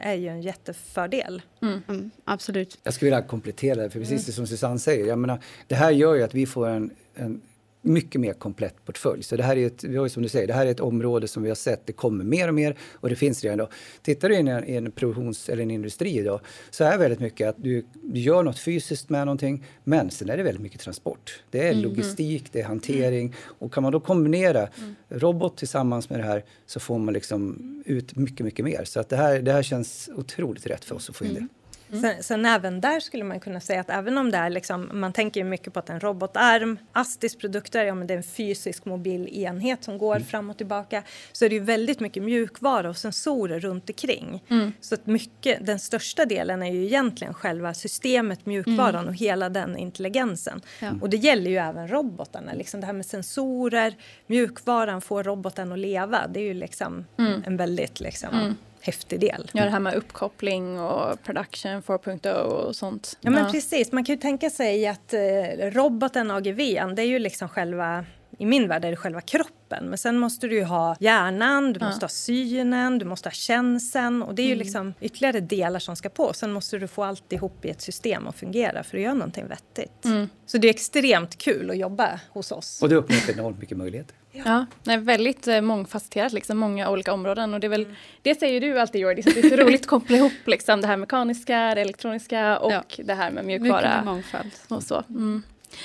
[0.00, 1.42] är ju en jättefördel.
[1.62, 1.82] Mm.
[1.88, 2.78] Mm, absolut.
[2.82, 4.22] Jag skulle vilja komplettera det, för precis mm.
[4.26, 7.40] det som Susanne säger, jag menar, det här gör ju att vi får en, en
[7.84, 9.22] mycket mer komplett portfölj.
[9.22, 11.48] Så det här är ett, som du säger, det här är ett område som vi
[11.48, 13.68] har sett, det kommer mer och mer och det finns redan då.
[14.02, 17.48] Tittar du i en, i en produktions eller en industri idag så är väldigt mycket
[17.48, 21.42] att du, du gör något fysiskt med någonting men sen är det väldigt mycket transport.
[21.50, 21.82] Det är mm.
[21.82, 24.94] logistik, det är hantering och kan man då kombinera mm.
[25.08, 28.84] robot tillsammans med det här så får man liksom ut mycket, mycket mer.
[28.84, 31.42] Så att det här, det här känns otroligt rätt för oss att få in mm.
[31.42, 31.63] det.
[31.94, 32.02] Mm.
[32.02, 35.12] Sen, sen, även där skulle man kunna säga att även om det är liksom, man
[35.12, 39.28] tänker mycket på att en robotarm, Astis produkter, ja men det är en fysisk mobil
[39.28, 40.28] enhet som går mm.
[40.28, 41.02] fram och tillbaka,
[41.32, 44.42] så är det ju väldigt mycket mjukvara och sensorer runt omkring.
[44.48, 44.72] Mm.
[44.80, 49.08] Så att mycket, den största delen är ju egentligen själva systemet, mjukvaran mm.
[49.08, 50.60] och hela den intelligensen.
[50.80, 50.90] Ja.
[51.00, 53.94] Och det gäller ju även robotarna, liksom det här med sensorer,
[54.26, 57.42] mjukvaran får roboten att leva, det är ju liksom mm.
[57.46, 58.54] en väldigt liksom mm
[58.86, 59.50] häftig del.
[59.52, 63.18] Ja, det här med uppkoppling och production 4.0 och sånt.
[63.20, 63.92] Ja, men precis.
[63.92, 65.20] Man kan ju tänka sig att eh,
[65.58, 66.58] roboten AGV,
[66.96, 68.04] det är ju liksom själva
[68.38, 69.84] i min värld är det själva kroppen.
[69.88, 71.86] Men sen måste du ju ha hjärnan, du ja.
[71.86, 74.22] måste ha synen, du måste ha känseln.
[74.22, 74.64] Och det är ju mm.
[74.64, 76.32] liksom ytterligare delar som ska på.
[76.32, 80.04] Sen måste du få alltihop i ett system att fungera för att göra någonting vettigt.
[80.04, 80.28] Mm.
[80.46, 82.82] Så det är extremt kul att jobba hos oss.
[82.82, 84.16] Och det öppnar enormt mycket möjligheter.
[84.34, 87.54] Ja, ja väldigt eh, mångfacetterat, liksom, många olika områden.
[87.54, 87.94] Och det, är väl, mm.
[88.22, 90.86] det säger du alltid Jordi, så det är så roligt att koppla ihop liksom, det
[90.86, 92.82] här mekaniska, det elektroniska och ja.
[92.96, 93.88] det här med mjukvara.
[93.88, 94.50] Mycket mångfald.
[94.68, 95.02] Och så.
[95.08, 95.42] Mm.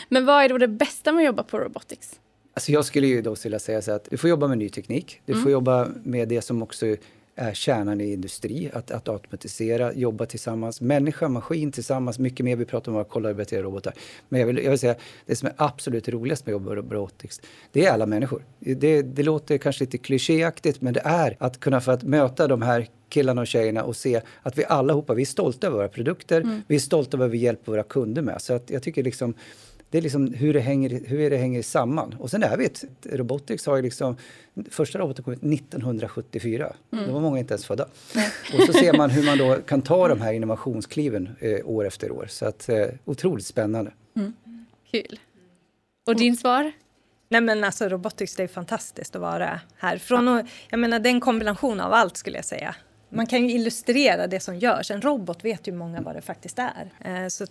[0.10, 2.20] Men vad är då det bästa med att jobba på Robotics?
[2.54, 5.22] Alltså jag skulle ju då vilja säga så att du får jobba med ny teknik.
[5.26, 6.96] Du får jobba med det som också
[7.40, 12.56] är kärnan i industri, att, att automatisera, jobba tillsammans, människa, maskin tillsammans, mycket mer.
[12.56, 13.94] Vi pratar om att kollaborativa robotar.
[14.30, 16.78] Men jag vill, jag vill säga, det som är absolut roligast med att jobba med
[16.78, 18.46] robotics, det är alla människor.
[18.60, 22.62] Det, det låter kanske lite klichéaktigt, men det är att kunna få att möta de
[22.62, 26.42] här killarna och tjejerna och se att vi allihopa, vi är stolta över våra produkter,
[26.42, 26.62] mm.
[26.68, 28.42] vi är stolta över vad vi hjälper våra kunder med.
[28.42, 29.34] Så att jag tycker liksom
[29.90, 32.16] det är liksom hur det hänger, hur det hänger samman.
[32.20, 34.18] Och sen är vi ett, Robotics har ju liksom,
[34.70, 36.74] första roboten kom ut 1974.
[36.94, 37.08] Mm.
[37.08, 37.88] Då var många inte ens födda.
[38.54, 42.12] och så ser man hur man då kan ta de här innovationskliven eh, år efter
[42.12, 42.26] år.
[42.30, 43.92] Så att eh, otroligt spännande.
[44.16, 44.34] Mm.
[44.92, 45.20] Kul.
[46.08, 46.72] Och din svar?
[47.30, 49.98] Nej men alltså Robotics, det är fantastiskt att vara här.
[49.98, 52.76] Från och, jag menar det är en kombination av allt skulle jag säga
[53.10, 54.92] man kan ju illustrera det som görs.
[54.92, 56.92] En robot vet ju många vad det faktiskt är.
[57.00, 57.50] Eh, så eh,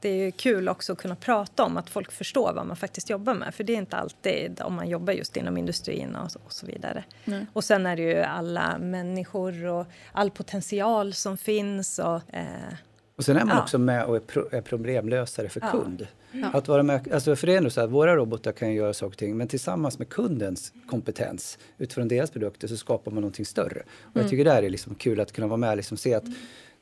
[0.00, 3.34] det är kul också att kunna prata om att folk förstår vad man faktiskt jobbar
[3.34, 3.54] med.
[3.54, 7.04] För det är inte alltid om man jobbar just inom industrin och så, vidare.
[7.24, 7.46] Mm.
[7.52, 11.98] Och sen är det ju alla människor och all potential som finns.
[11.98, 12.74] Och, eh,
[13.18, 13.62] och sen är man ja.
[13.62, 15.70] också med och är, pro är problemlösare för ja.
[15.70, 16.06] kund.
[16.32, 16.50] Ja.
[16.52, 19.18] Att vara med, alltså för det är så att våra robotar kan göra saker och
[19.18, 23.82] ting men tillsammans med kundens kompetens utifrån deras produkter så skapar man någonting större.
[24.00, 24.22] Och mm.
[24.22, 26.24] jag tycker det är liksom kul att kunna vara med och liksom se att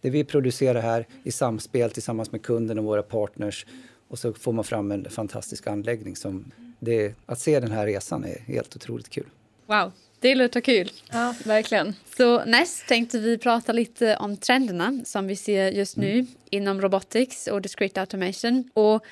[0.00, 3.66] det vi producerar här i samspel tillsammans med kunden och våra partners
[4.08, 8.24] och så får man fram en fantastisk anläggning som det, att se den här resan
[8.24, 9.26] är helt otroligt kul.
[9.66, 10.92] Wow, det låter kul.
[11.10, 11.94] Ja, verkligen.
[12.16, 16.26] Så näst tänkte vi prata lite om trenderna som vi ser just nu mm.
[16.50, 18.70] inom robotics och discrete automation.
[18.74, 19.04] Och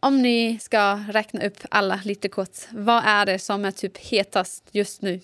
[0.00, 4.64] om ni ska räkna upp alla lite kort, vad är det som är typ hetast
[4.72, 5.20] just nu?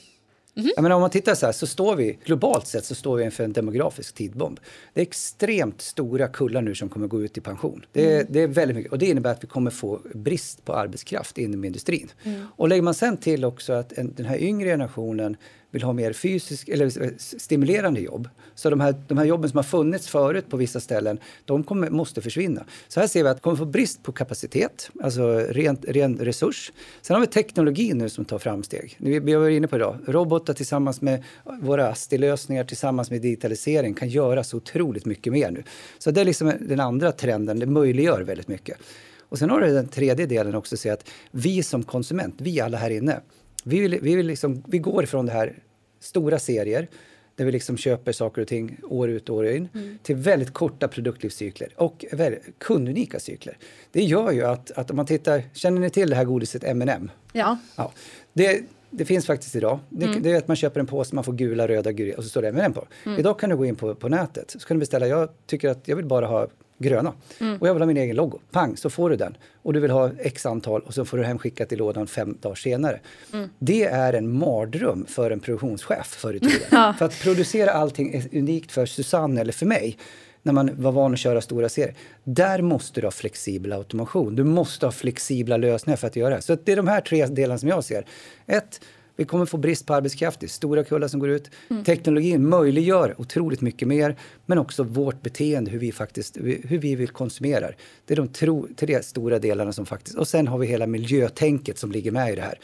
[0.57, 0.83] Mm -hmm.
[0.83, 3.45] menar, om man tittar så här så står vi globalt sett så står vi inför
[3.45, 4.61] en demografisk tidbomb.
[4.95, 7.85] Det är extremt stora kullar nu som kommer gå ut i pension.
[7.93, 8.27] Det är, mm.
[8.31, 11.65] det är väldigt mycket och det innebär att vi kommer få brist på arbetskraft inom
[11.65, 12.11] industrin.
[12.23, 12.47] Mm.
[12.57, 15.37] Och lägger man sen till också att en, den här yngre generationen
[15.73, 18.29] vill ha mer fysisk, eller eh, stimulerande jobb.
[18.55, 21.91] Så de här, de här jobben som har funnits förut på vissa ställen, de kommer,
[21.91, 22.65] måste försvinna.
[22.89, 26.73] Så här ser vi att vi kommer få brist på kapacitet, alltså rent, ren resurs.
[27.03, 28.97] Sen har vi teknologi nu som tar framsteg.
[28.99, 29.99] Vi, vi var inne på idag.
[30.07, 31.25] Robotar tillsammans med
[31.61, 35.63] våra ASTI-lösningar tillsammans med digitalisering kan göra så otroligt mycket mer nu.
[35.99, 38.79] Så det är liksom den andra trenden, det möjliggör väldigt mycket.
[39.33, 42.61] Och sen har du den tredje delen också, att se att vi som konsument, vi
[42.61, 43.21] alla här inne,
[43.63, 45.63] vi, vill, vi, vill liksom, vi går ifrån det här
[46.01, 46.89] stora serier
[47.37, 49.99] där vi liksom köper saker och ting år ut och år in mm.
[50.03, 53.59] till väldigt korta produktlivscykler och väldigt kundunika cykler.
[53.93, 57.11] Det gör ju att, att om man tittar, känner ni till det här godiset M&M?
[57.33, 57.59] Ja.
[57.77, 57.93] ja.
[58.33, 59.79] Det, det finns faktiskt idag.
[59.89, 60.23] Det, mm.
[60.23, 62.43] det, är att man köper en påse, man får gula, röda, gula och så står
[62.43, 62.87] det M&M på.
[63.07, 63.19] Mm.
[63.19, 65.89] Idag kan du gå in på, på nätet så kan du beställa, jag tycker att
[65.89, 66.49] jag vill bara ha
[66.83, 67.13] gröna.
[67.41, 67.59] Mm.
[67.59, 68.39] Och jag vill ha min egen logo.
[68.51, 69.37] Pang, så får du den.
[69.63, 72.55] Och du vill ha x antal och så får du hemskickat i lådan fem dagar
[72.55, 73.01] senare.
[73.33, 73.49] Mm.
[73.59, 76.59] Det är en mardröm för en produktionschef förr i tiden.
[76.71, 76.95] ja.
[76.99, 79.99] För att producera allting är unikt för Susanne eller för mig
[80.43, 81.95] när man var van att köra stora serier.
[82.25, 84.37] Där måste du ha flexibel automation.
[84.37, 86.43] Du måste ha flexibla lösningar för att göra det.
[86.43, 88.07] Så det är de här tre delarna som jag ser.
[88.47, 88.81] Ett,
[89.17, 91.51] vi kommer få brist på arbetskraft, det är stora kullar som går ut.
[91.71, 91.85] Mm.
[91.85, 97.09] Teknologin möjliggör otroligt mycket mer, men också vårt beteende, hur vi faktiskt hur vi vill
[97.09, 97.71] konsumera.
[98.07, 100.19] Det är de tro, tre stora delarna som faktiskt...
[100.19, 102.59] Och sen har vi hela miljötänket som ligger med i det här.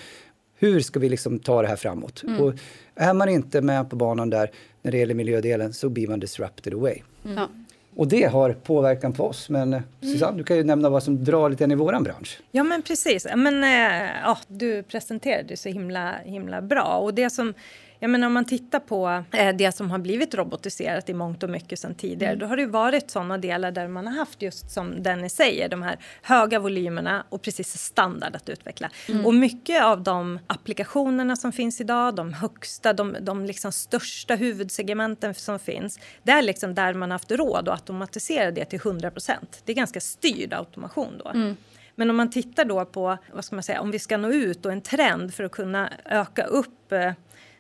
[0.59, 2.23] Hur ska vi liksom ta det här framåt?
[2.23, 2.41] Mm.
[2.41, 2.55] Och
[2.95, 4.51] är man inte med på banan där
[4.83, 7.03] när det gäller miljödelen så blir man disrupted away.
[7.25, 7.49] Mm.
[7.97, 9.49] Och det har påverkan på oss.
[9.49, 10.15] Men eh, mm.
[10.15, 12.39] Susanne, du kan ju nämna vad som drar lite i vår bransch.
[12.51, 13.27] Ja men precis.
[13.37, 16.99] Men, äh, ja, du presenterade så himla, himla bra.
[16.99, 17.55] Och det som
[18.01, 21.51] jag menar om man tittar på eh, det som har blivit robotiserat i mångt och
[21.51, 22.39] mycket sedan tidigare, mm.
[22.39, 25.83] då har det varit sådana delar där man har haft just som Dennis säger, de
[25.83, 28.91] här höga volymerna och precis standard att utveckla.
[29.09, 29.27] Mm.
[29.27, 35.35] Och mycket av de applikationerna som finns idag, de högsta, de, de liksom största huvudsegmenten
[35.35, 39.11] som finns, det är liksom där man har haft råd att automatisera det till 100
[39.11, 39.63] procent.
[39.65, 41.31] Det är ganska styrd automation då.
[41.31, 41.57] Mm.
[41.95, 44.67] Men om man tittar då på, vad ska man säga, om vi ska nå ut
[44.67, 47.13] och en trend för att kunna öka upp eh,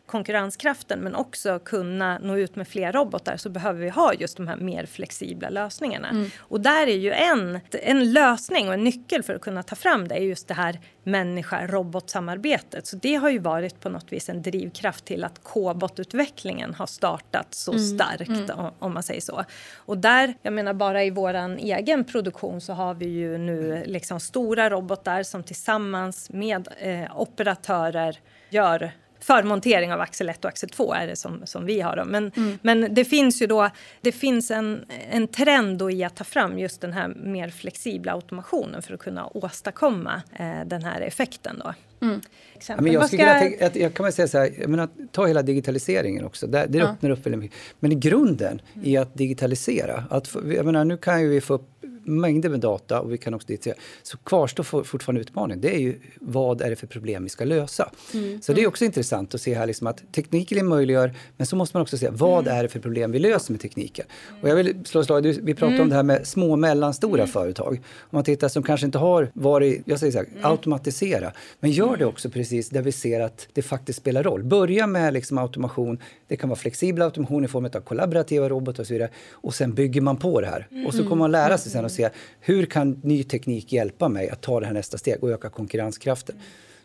[0.08, 4.48] konkurrenskraften men också kunna nå ut med fler robotar så behöver vi ha just de
[4.48, 6.08] här mer flexibla lösningarna.
[6.08, 6.30] Mm.
[6.38, 10.08] Och där är ju en, en lösning och en nyckel för att kunna ta fram
[10.08, 12.86] det är just det här människa-robot-samarbetet.
[12.86, 17.54] Så det har ju varit på något vis en drivkraft till att K-bot-utvecklingen har startat
[17.54, 17.84] så mm.
[17.84, 18.66] starkt mm.
[18.78, 19.44] om man säger så.
[19.76, 24.20] Och där, jag menar bara i våran egen produktion så har vi ju nu liksom
[24.20, 28.18] stora robotar som tillsammans med eh, operatörer
[28.50, 31.96] gör förmontering av axel 1 och axel 2 är det som, som vi har.
[31.96, 32.04] Då.
[32.04, 32.59] Men, mm.
[32.62, 36.59] men det finns ju då det finns en, en trend då i att ta fram
[36.59, 41.62] just den här mer flexibla automationen för att kunna åstadkomma eh, den här effekten.
[41.64, 41.74] Då.
[42.07, 42.20] Mm.
[42.68, 43.16] Ja, men jag, ska...
[43.16, 46.46] tänka, att, jag kan väl säga så här, jag menar, ta hela digitaliseringen också.
[46.46, 46.85] Det, det ja.
[46.85, 47.59] öppnar upp väldigt mycket.
[47.81, 51.68] Men i grunden i att digitalisera, att, jag menar, nu kan ju vi få upp
[52.08, 53.84] mängder med data och vi kan också digitalisera.
[54.02, 55.60] Så kvarstår fortfarande utmaningen.
[55.60, 57.90] Det är ju vad är det för problem vi ska lösa?
[58.14, 58.42] Mm.
[58.42, 61.76] Så det är också intressant att se här liksom att tekniken möjliggör, men så måste
[61.76, 62.58] man också se vad mm.
[62.58, 64.06] är det för problem vi löser med tekniken?
[64.42, 65.80] Och jag vill slå slag, vi pratar mm.
[65.80, 67.32] om det här med små och mellanstora mm.
[67.32, 67.72] företag.
[68.00, 70.44] Om man tittar som kanske inte har varit, jag säger så här, mm.
[70.44, 74.42] automatisera, men gör det också precis där vi ser att det faktiskt spelar roll.
[74.42, 78.86] Börja med liksom automation, det kan vara flexibel automation i form av kollaborativa robotar och
[78.86, 79.10] så vidare.
[79.32, 80.86] Och sen bygger man på det här.
[80.86, 84.28] Och så kommer man lära sig sen och se hur kan ny teknik hjälpa mig
[84.28, 86.37] att ta det här nästa steg och öka konkurrenskraften.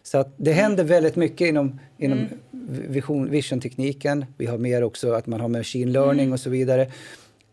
[0.03, 2.91] Så att det händer väldigt mycket inom, inom mm.
[2.91, 4.25] vision, vision-tekniken.
[4.37, 6.33] Vi har mer också att man har machine learning mm.
[6.33, 6.91] och så vidare.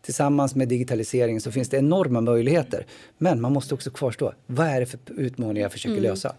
[0.01, 2.85] Tillsammans med digitaliseringen så finns det enorma möjligheter.
[3.17, 4.33] Men man måste också kvarstå.
[4.47, 6.09] Vad är det för utmaningar jag försöker mm.
[6.09, 6.35] lösa?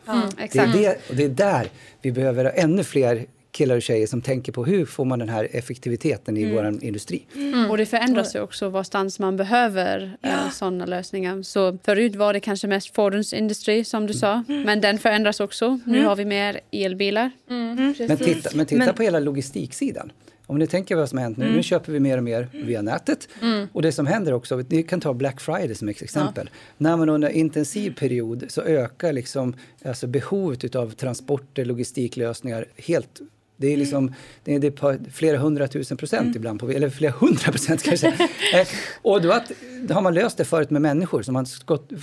[0.53, 1.71] Det, är det, och det är där
[2.03, 5.49] vi behöver ännu fler killar och tjejer som tänker på hur får man den här
[5.51, 6.55] effektiviteten i mm.
[6.55, 7.27] vår industri.
[7.35, 7.71] Mm.
[7.71, 10.29] Och det förändras ju också varstans man behöver ja.
[10.29, 11.43] äh, sådana lösningar.
[11.43, 14.63] Så förut var det kanske mest fordonsindustri som du sa, mm.
[14.63, 15.81] men den förändras också.
[15.85, 16.09] Nu mm.
[16.09, 17.31] har vi mer elbilar.
[17.51, 17.95] Mm.
[17.99, 18.95] Men titta, men titta men...
[18.95, 20.13] på hela logistiksidan.
[20.47, 21.57] Om ni tänker vad som har hänt nu, mm.
[21.57, 23.29] nu köper vi mer och mer via nätet.
[23.43, 23.69] Mm.
[23.73, 26.51] Och det som händer också, ni kan ta Black Friday som exempel.
[26.53, 26.59] Ja.
[26.79, 33.21] När man under en intensiv period så ökar liksom, alltså behovet av transporter, logistiklösningar helt
[33.63, 36.37] det är, liksom, det är, det är flera hundratusen procent mm.
[36.37, 38.07] ibland, på, eller flera hundra procent kanske.
[38.55, 38.69] eh,
[39.03, 41.47] och då, att, då har man löst det förut med människor, så man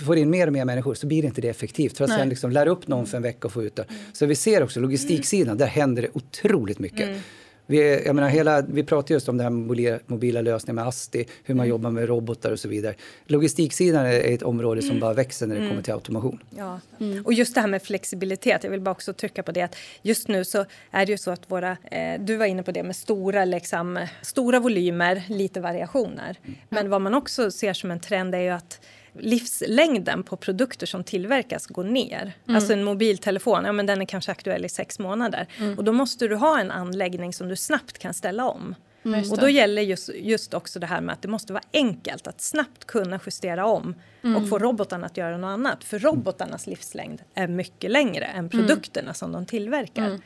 [0.06, 1.98] får in mer och mer människor så blir det inte det effektivt.
[1.98, 2.20] För att Nej.
[2.20, 3.84] sen liksom lära upp någon för en vecka och få ut det.
[3.90, 4.02] Mm.
[4.14, 7.10] Så vi ser också logistiksidan, där händer det otroligt mycket.
[7.70, 11.26] Vi, jag menar, hela, vi pratar just om det här mobila, mobila lösningar med ASTI,
[11.44, 11.70] hur man mm.
[11.70, 12.96] jobbar med robotar och så vidare.
[13.26, 15.00] Logistiksidan är ett område som mm.
[15.00, 15.70] bara växer när det mm.
[15.70, 16.44] kommer till automation.
[16.58, 16.80] Ja.
[17.00, 17.26] Mm.
[17.26, 20.28] Och just det här med flexibilitet, jag vill bara också trycka på det att just
[20.28, 22.96] nu så är det ju så att våra, eh, du var inne på det med
[22.96, 26.38] stora, liksom, stora volymer, lite variationer.
[26.44, 26.58] Mm.
[26.70, 28.82] Men vad man också ser som en trend är ju att
[29.14, 32.34] livslängden på produkter som tillverkas går ner.
[32.46, 32.56] Mm.
[32.56, 35.48] Alltså en mobiltelefon, ja men den är kanske aktuell i sex månader.
[35.58, 35.78] Mm.
[35.78, 38.76] Och då måste du ha en anläggning som du snabbt kan ställa om.
[39.06, 39.32] Mm.
[39.32, 42.42] Och då gäller just, just också det här med att det måste vara enkelt att
[42.42, 44.48] snabbt kunna justera om och mm.
[44.48, 45.84] få robotarna att göra något annat.
[45.84, 48.50] För robotarnas livslängd är mycket längre än mm.
[48.50, 50.20] produkterna som de tillverkar.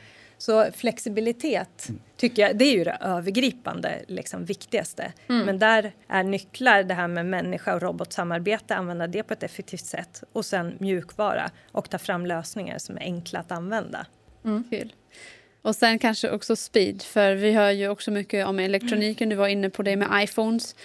[0.48, 0.72] Mm.
[0.72, 5.14] Så flexibilitet tycker jag, det är ju det övergripande liksom, viktigaste.
[5.30, 5.46] Mm.
[5.46, 9.86] Men där är nycklar det här med människa och robotsamarbete, använda det på ett effektivt
[9.86, 14.06] sätt och sen mjukvara och ta fram lösningar som är enkla att använda.
[14.46, 14.64] Mm.
[14.70, 14.94] Kul.
[15.62, 19.30] Och sen kanske också speed, för vi hör ju också mycket om elektroniken.
[19.30, 20.76] Du var inne på det med iPhones.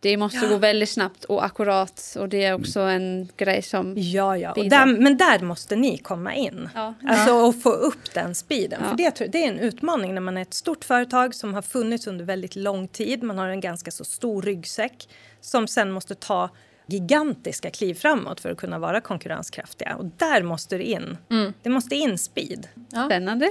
[0.00, 0.48] Det måste ja.
[0.48, 3.94] gå väldigt snabbt och akkurat och det är också en grej som...
[3.96, 4.54] Ja, ja.
[4.54, 6.68] Där, men där måste ni komma in.
[6.74, 6.94] Ja.
[7.08, 8.80] Alltså och få upp den speeden.
[8.82, 8.88] Ja.
[8.88, 12.06] För det, det är en utmaning när man är ett stort företag som har funnits
[12.06, 13.22] under väldigt lång tid.
[13.22, 15.08] Man har en ganska så stor ryggsäck
[15.40, 16.50] som sen måste ta
[16.86, 19.96] gigantiska kliv framåt för att kunna vara konkurrenskraftiga.
[19.96, 21.16] Och där måste det in.
[21.30, 21.52] Mm.
[21.62, 22.68] Det måste in speed.
[22.90, 23.06] Ja.
[23.06, 23.50] Spännande.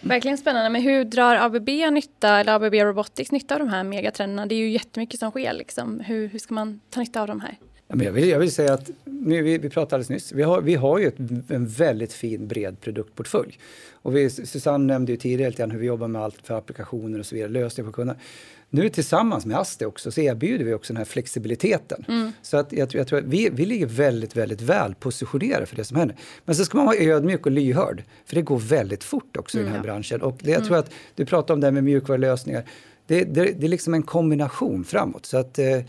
[0.00, 0.70] Verkligen spännande.
[0.70, 4.46] Men hur drar ABB nytta, eller ABB Robotics nytta av de här megatrenderna?
[4.46, 5.52] Det är ju jättemycket som sker.
[5.52, 6.00] Liksom.
[6.00, 7.56] Hur, hur ska man ta nytta av de här?
[7.86, 10.98] Jag, vill, jag vill säga att, vi, vi pratade alldeles nyss, vi har, vi har
[10.98, 13.58] ju ett, en väldigt fin bred produktportfölj.
[13.92, 17.34] Och vi, Susanne nämnde ju tidigare hur vi jobbar med allt för applikationer och så
[17.34, 18.18] vidare, lösningar för kunderna.
[18.70, 22.04] Nu tillsammans med Asti också så erbjuder vi också den här flexibiliteten.
[22.08, 22.32] Mm.
[22.42, 25.84] Så att jag, jag tror att vi, vi ligger väldigt, väldigt väl positionerade för det
[25.84, 26.16] som händer.
[26.44, 29.66] Men så ska man vara ödmjuk och lyhörd, för det går väldigt fort också mm,
[29.66, 30.22] i den här mm, branschen.
[30.22, 30.80] Och det, jag tror mm.
[30.80, 32.64] att du pratar om det här med mjukvarulösningar.
[33.06, 35.26] Det, det, det, är liksom en kombination framåt.
[35.26, 35.80] Så att, eh,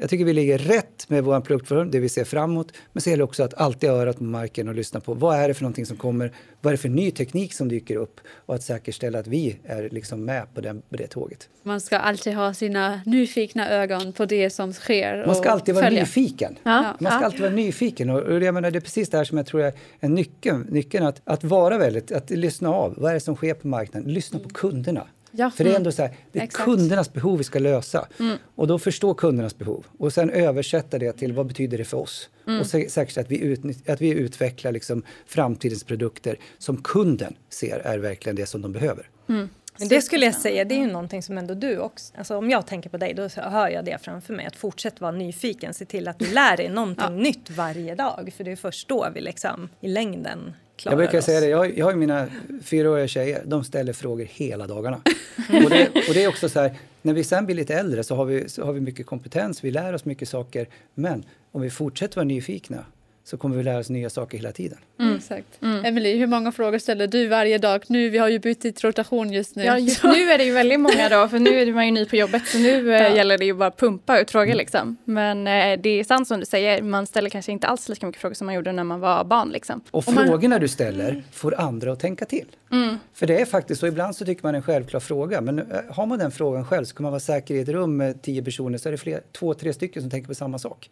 [0.00, 2.72] jag tycker vi ligger rätt med vår produktform, det vi ser framåt.
[2.92, 5.36] Men så gäller det också att alltid ha örat på marken och lyssna på vad
[5.36, 6.32] är det för någonting som kommer?
[6.60, 8.20] Vad är det för ny teknik som dyker upp?
[8.46, 11.48] Och att säkerställa att vi är liksom med på, den, på det tåget.
[11.62, 15.26] Man ska alltid ha sina nyfikna ögon på det som sker.
[15.26, 16.00] Man ska alltid vara följa.
[16.00, 16.58] nyfiken.
[16.62, 16.96] Ja.
[17.00, 17.24] Man ska ja.
[17.24, 18.10] alltid vara nyfiken.
[18.10, 20.66] Och jag menar, det är precis det här som jag tror är en nyckeln.
[20.70, 22.94] nyckeln att, att vara väldigt, att lyssna av.
[22.96, 24.12] Vad är det som sker på marknaden?
[24.12, 25.06] Lyssna på kunderna.
[25.30, 25.50] Ja.
[25.50, 26.64] För det är ändå så här, det är Exakt.
[26.64, 28.08] kundernas behov vi ska lösa.
[28.18, 28.38] Mm.
[28.54, 32.28] Och då förstå kundernas behov och sen översätta det till vad betyder det för oss?
[32.46, 32.60] Mm.
[32.60, 37.98] Och säkerställa att vi, utnytt, att vi utvecklar liksom framtidens produkter som kunden ser är
[37.98, 39.08] verkligen det som de behöver.
[39.28, 39.48] Mm.
[39.80, 42.50] Men det skulle jag säga, det är ju någonting som ändå du också, alltså om
[42.50, 45.84] jag tänker på dig då hör jag det framför mig att fortsätt vara nyfiken, se
[45.84, 47.10] till att du lär dig någonting ja.
[47.10, 50.52] nytt varje dag för det är först då vi liksom i längden
[50.84, 51.24] jag brukar oss.
[51.24, 52.26] säga det, jag har, jag har mina
[52.62, 54.96] fyraåriga tjejer, de ställer frågor hela dagarna.
[55.64, 58.14] och, det, och det är också så här, när vi sen blir lite äldre så
[58.14, 60.68] har, vi, så har vi mycket kompetens, vi lär oss mycket saker.
[60.94, 62.84] Men om vi fortsätter vara nyfikna
[63.24, 64.78] så kommer vi lära oss nya saker hela tiden.
[65.00, 65.16] Mm.
[65.16, 65.62] Exakt.
[65.62, 65.84] Mm.
[65.84, 67.84] Emily, hur många frågor ställer du varje dag?
[67.86, 69.64] Nu, vi har ju bytt rotation just nu.
[69.64, 72.06] Ja, just nu är det ju väldigt många då, för nu är man ju ny
[72.06, 73.16] på jobbet så nu eh, ja.
[73.16, 74.58] gäller det ju bara att pumpa ut frågor mm.
[74.58, 74.96] liksom.
[75.04, 78.20] Men eh, det är sant som du säger, man ställer kanske inte alls lika mycket
[78.20, 79.80] frågor som man gjorde när man var barn liksom.
[79.90, 82.46] Och, och frågorna du ställer får andra att tänka till.
[82.72, 82.96] Mm.
[83.14, 86.06] För det är faktiskt så, ibland så tycker man en självklar fråga, men eh, har
[86.06, 88.78] man den frågan själv så kan man vara säker i ett rum med tio personer
[88.78, 90.90] så är det fler, två, tre stycken som tänker på samma sak.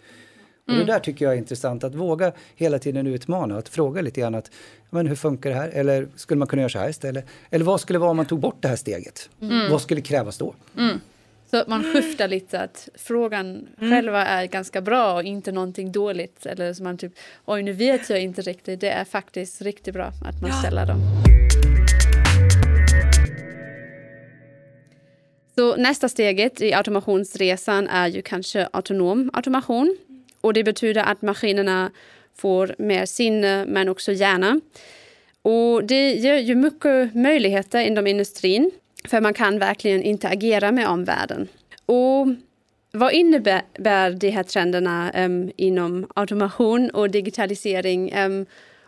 [0.69, 0.87] Och det mm.
[0.87, 4.51] där tycker jag är intressant, att våga hela tiden utmana, att fråga lite grann att
[4.91, 5.69] men hur funkar det här?
[5.69, 7.27] Eller skulle man kunna göra så här istället?
[7.51, 9.31] Eller vad skulle vara om man tog bort det här steget?
[9.41, 9.71] Mm.
[9.71, 10.55] Vad skulle krävas då?
[10.79, 11.01] Mm.
[11.51, 13.91] Så man skiftar lite att frågan mm.
[13.91, 16.47] själva är ganska bra och inte någonting dåligt.
[16.47, 17.13] Eller som man typ,
[17.45, 18.81] oj nu vet jag inte riktigt.
[18.81, 20.57] Det är faktiskt riktigt bra att man ja.
[20.57, 21.01] ställer dem.
[25.55, 29.97] Så nästa steget i automationsresan är ju kanske autonom automation.
[30.49, 31.91] Och det betyder att maskinerna
[32.37, 34.61] får mer sinne men också hjärna.
[35.43, 38.71] Och det ger ju mycket möjligheter inom industrin
[39.09, 41.49] för man kan verkligen interagera med omvärlden.
[41.87, 42.27] Och
[42.93, 48.17] vad innebär de här trenderna um, inom automation och digitalisering?
[48.17, 48.47] Um,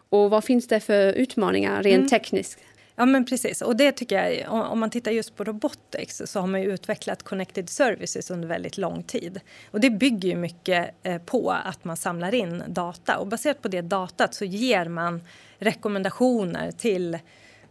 [0.09, 2.09] och vad finns det för utmaningar rent mm.
[2.09, 2.59] tekniskt?
[3.01, 6.47] Ja men precis och det tycker jag, om man tittar just på robotics så har
[6.47, 9.41] man ju utvecklat connected services under väldigt lång tid.
[9.71, 13.69] Och det bygger ju mycket eh, på att man samlar in data och baserat på
[13.69, 15.23] det datat så ger man
[15.59, 17.19] rekommendationer till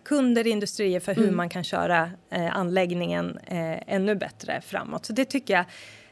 [0.04, 1.38] kunder, industrier för hur mm.
[1.38, 5.06] man kan köra eh, anläggningen eh, ännu bättre framåt.
[5.06, 5.66] Så det tycker jag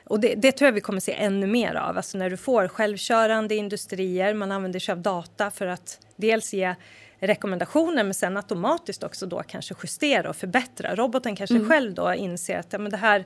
[0.04, 1.98] och det, det, tror jag vi kommer se ännu mer av.
[1.98, 6.76] Alltså när du får självkörande industrier, man använder sig av data för att dels ge
[7.20, 10.96] rekommendationer men sen automatiskt också då kanske justera och förbättra.
[10.96, 11.70] Roboten kanske mm.
[11.70, 13.26] själv då inser att ja, men det här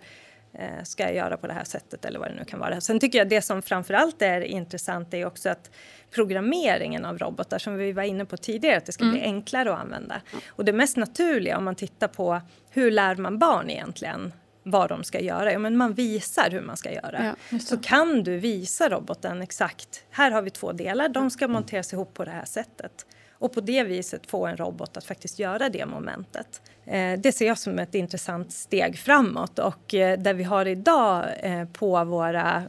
[0.53, 2.81] eh, ska jag göra på det här sättet eller vad det nu kan vara.
[2.81, 5.71] Sen tycker jag det som framförallt är intressant är också att
[6.11, 9.13] programmeringen av robotar som vi var inne på tidigare, att det ska mm.
[9.13, 10.21] bli enklare att använda.
[10.47, 14.33] Och det mest naturliga om man tittar på hur lär man barn egentligen
[14.63, 15.51] vad de ska göra.
[15.51, 17.35] Ja, men man visar hur man ska göra.
[17.49, 21.93] Ja, så kan du visa roboten exakt, här har vi två delar, de ska monteras
[21.93, 23.05] ihop på det här sättet
[23.41, 26.61] och på det viset få en robot att faktiskt göra det momentet.
[26.85, 31.25] Eh, det ser jag som ett intressant steg framåt och eh, där vi har idag
[31.39, 32.63] eh, på våra,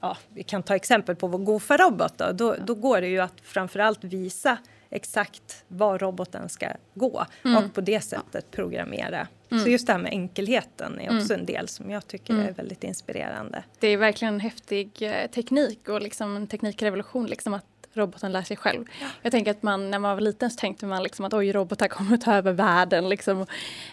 [0.00, 3.40] ja, vi kan ta exempel på vår Gofa-robot då, då, då går det ju att
[3.42, 4.58] framförallt visa
[4.90, 7.64] exakt var roboten ska gå mm.
[7.64, 9.28] och på det sättet programmera.
[9.50, 9.64] Mm.
[9.64, 11.40] Så just det här med enkelheten är också mm.
[11.40, 12.46] en del som jag tycker mm.
[12.46, 13.64] är väldigt inspirerande.
[13.78, 17.64] Det är verkligen en häftig teknik och liksom en teknikrevolution liksom att
[17.94, 18.84] roboten lär sig själv.
[19.00, 19.06] Ja.
[19.22, 21.88] Jag tänker att man, när man var liten så tänkte man liksom att oj, robotar
[21.88, 23.08] kommer att ta över världen.
[23.08, 23.46] Liksom.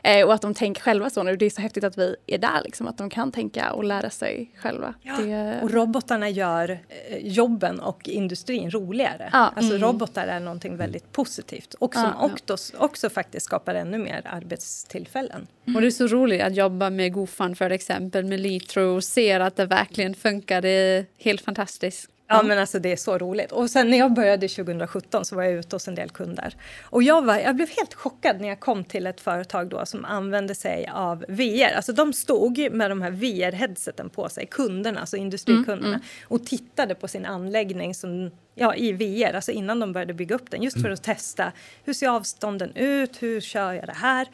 [0.04, 1.36] Eh, och att de tänker själva så nu.
[1.36, 4.10] Det är så häftigt att vi är där, liksom, att de kan tänka och lära
[4.10, 4.93] sig själva.
[5.02, 5.18] Ja.
[5.18, 5.60] Det...
[5.64, 9.30] Och robotarna gör eh, jobben och industrin roligare.
[9.34, 9.54] Ja.
[9.56, 9.88] Alltså mm.
[9.88, 15.48] robotar är någonting väldigt positivt och som också, också faktiskt skapar ännu mer arbetstillfällen.
[15.66, 15.76] Mm.
[15.76, 19.39] Och det är så roligt att jobba med Gofan för exempel, med Litro och ser
[19.39, 20.62] att det verkligen funkar.
[20.62, 22.10] Det är helt fantastiskt.
[22.30, 23.51] Ja men alltså det är så roligt.
[23.51, 26.55] Och sen när jag började 2017 så var jag ute hos en del kunder.
[26.84, 30.05] Och jag, var, jag blev helt chockad när jag kom till ett företag då som
[30.05, 31.75] använde sig av VR.
[31.75, 36.01] Alltså de stod med de här VR-headseten på sig, kunderna, alltså industrikunderna, mm, mm.
[36.28, 40.51] och tittade på sin anläggning som, ja, i VR, alltså innan de började bygga upp
[40.51, 40.93] den, just för mm.
[40.93, 41.51] att testa
[41.84, 44.28] hur ser avstånden ut, hur kör jag det här?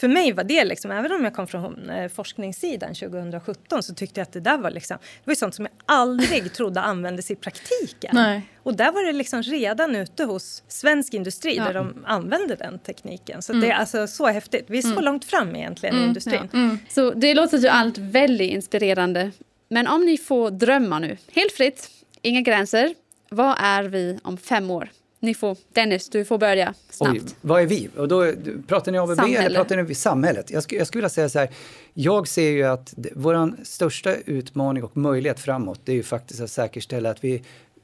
[0.00, 4.20] För mig var det liksom, även om jag kom från eh, forskningssidan 2017 så tyckte
[4.20, 7.36] jag att det där var liksom, det var sånt som jag aldrig trodde användes i
[7.36, 8.10] praktiken.
[8.14, 8.42] Nej.
[8.62, 11.64] Och där var det liksom redan ute hos svensk industri ja.
[11.64, 13.42] där de använde den tekniken.
[13.42, 13.60] Så mm.
[13.60, 14.64] det är alltså så häftigt.
[14.68, 15.04] Vi är så mm.
[15.04, 16.04] långt fram egentligen mm.
[16.04, 16.48] i industrin.
[16.52, 16.58] Ja.
[16.58, 16.78] Mm.
[16.88, 19.30] Så det låter ju allt väldigt inspirerande.
[19.68, 21.88] Men om ni får drömma nu, helt fritt,
[22.22, 22.94] inga gränser.
[23.28, 24.90] Vad är vi om fem år?
[25.22, 27.20] Ni får, Dennis, du får börja snabbt.
[27.24, 27.88] Oj, vad är vi?
[27.96, 28.32] Och då,
[28.66, 29.38] pratar ni ABB Samhälle.
[29.38, 30.50] eller pratar ni samhället?
[30.50, 31.50] Jag, sk jag skulle vilja säga så här,
[31.94, 36.50] jag ser ju att vår största utmaning och möjlighet framåt det är ju faktiskt att
[36.50, 37.42] säkerställa att vi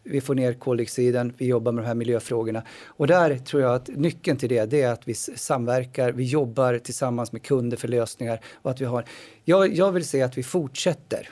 [0.09, 2.63] vi får ner koldioxiden, vi jobbar med de här miljöfrågorna.
[2.87, 6.79] Och där tror jag att nyckeln till det, det är att vi samverkar, vi jobbar
[6.79, 9.05] tillsammans med kunder för lösningar och att vi har...
[9.45, 11.29] Jag, jag vill säga att vi fortsätter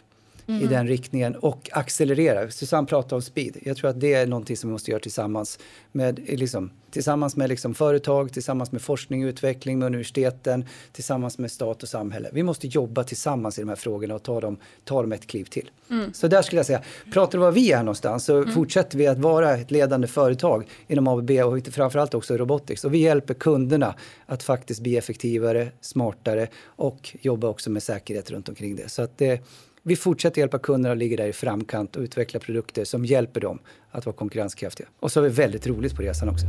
[0.46, 0.62] mm.
[0.62, 2.50] i den riktningen och accelerera.
[2.50, 3.56] Susanne pratar om speed.
[3.62, 5.58] Jag tror att det är någonting som vi måste göra tillsammans
[5.92, 11.50] med, liksom, tillsammans med liksom företag, tillsammans med forskning och utveckling, med universiteten, tillsammans med
[11.50, 12.30] stat och samhälle.
[12.32, 15.44] Vi måste jobba tillsammans i de här frågorna och ta dem, ta dem ett kliv
[15.44, 15.70] till.
[15.90, 16.12] Mm.
[16.12, 16.82] Så där skulle jag säga,
[17.12, 18.54] pratar du var vi är någonstans så mm.
[18.54, 22.84] fortsätter vi att vara ett ledande företag inom ABB och framförallt också robotics.
[22.84, 23.94] Och vi hjälper kunderna
[24.26, 28.88] att faktiskt bli effektivare, smartare och jobba också med säkerhet runt omkring det.
[28.88, 29.44] Så att det
[29.86, 33.58] vi fortsätter hjälpa kunderna att ligger där i framkant och utveckla produkter som hjälper dem
[33.90, 34.88] att vara konkurrenskraftiga.
[35.00, 36.46] Och så har vi väldigt roligt på resan också.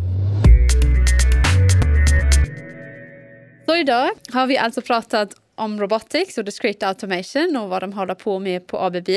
[3.66, 8.16] Så idag har vi alltså pratat om robotics och discrete automation och vad de håller
[8.16, 9.10] på med på ABB.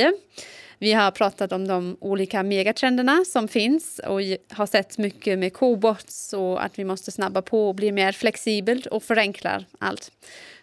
[0.79, 4.21] Vi har pratat om de olika megatrenderna som finns och
[4.51, 8.87] har sett mycket med cobots och att vi måste snabba på och bli mer flexibelt
[8.87, 10.11] och förenkla allt.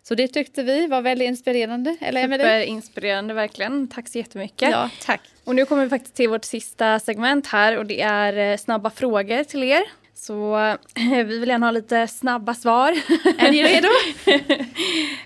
[0.04, 1.98] Så det tyckte vi var väldigt inspirerande.
[2.02, 3.88] Eller Superinspirerande verkligen.
[3.88, 4.72] Tack så jättemycket.
[4.72, 5.22] Ja, tack.
[5.44, 8.90] Och nu kommer vi faktiskt till vårt sista segment här och det är eh, snabba
[8.90, 9.84] frågor till er.
[10.14, 12.92] Så eh, vi vill gärna ha lite snabba svar.
[13.38, 13.88] Är ni redo?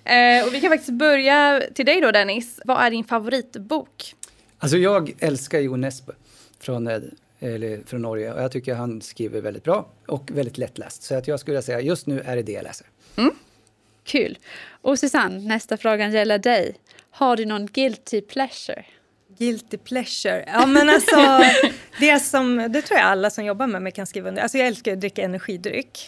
[0.03, 2.59] eh, och vi kan faktiskt börja till dig då Dennis.
[2.65, 4.15] Vad är din favoritbok?
[4.59, 6.13] Alltså jag älskar Jo Nesbø
[6.59, 6.99] från, eh,
[7.39, 11.03] eller, från Norge och jag tycker han skriver väldigt bra och väldigt lättläst.
[11.03, 12.87] Så att jag skulle säga just nu är det det jag läser.
[13.17, 13.31] Mm.
[14.03, 14.37] Kul.
[14.81, 16.75] Och Susanne, nästa fråga gäller dig.
[17.11, 18.85] Har du någon guilty pleasure?
[19.37, 20.43] Guilty pleasure.
[20.47, 21.41] Ja men alltså,
[21.99, 24.41] det, som, det tror jag alla som jobbar med mig kan skriva under.
[24.41, 25.97] Alltså jag älskar att dricka energidryck.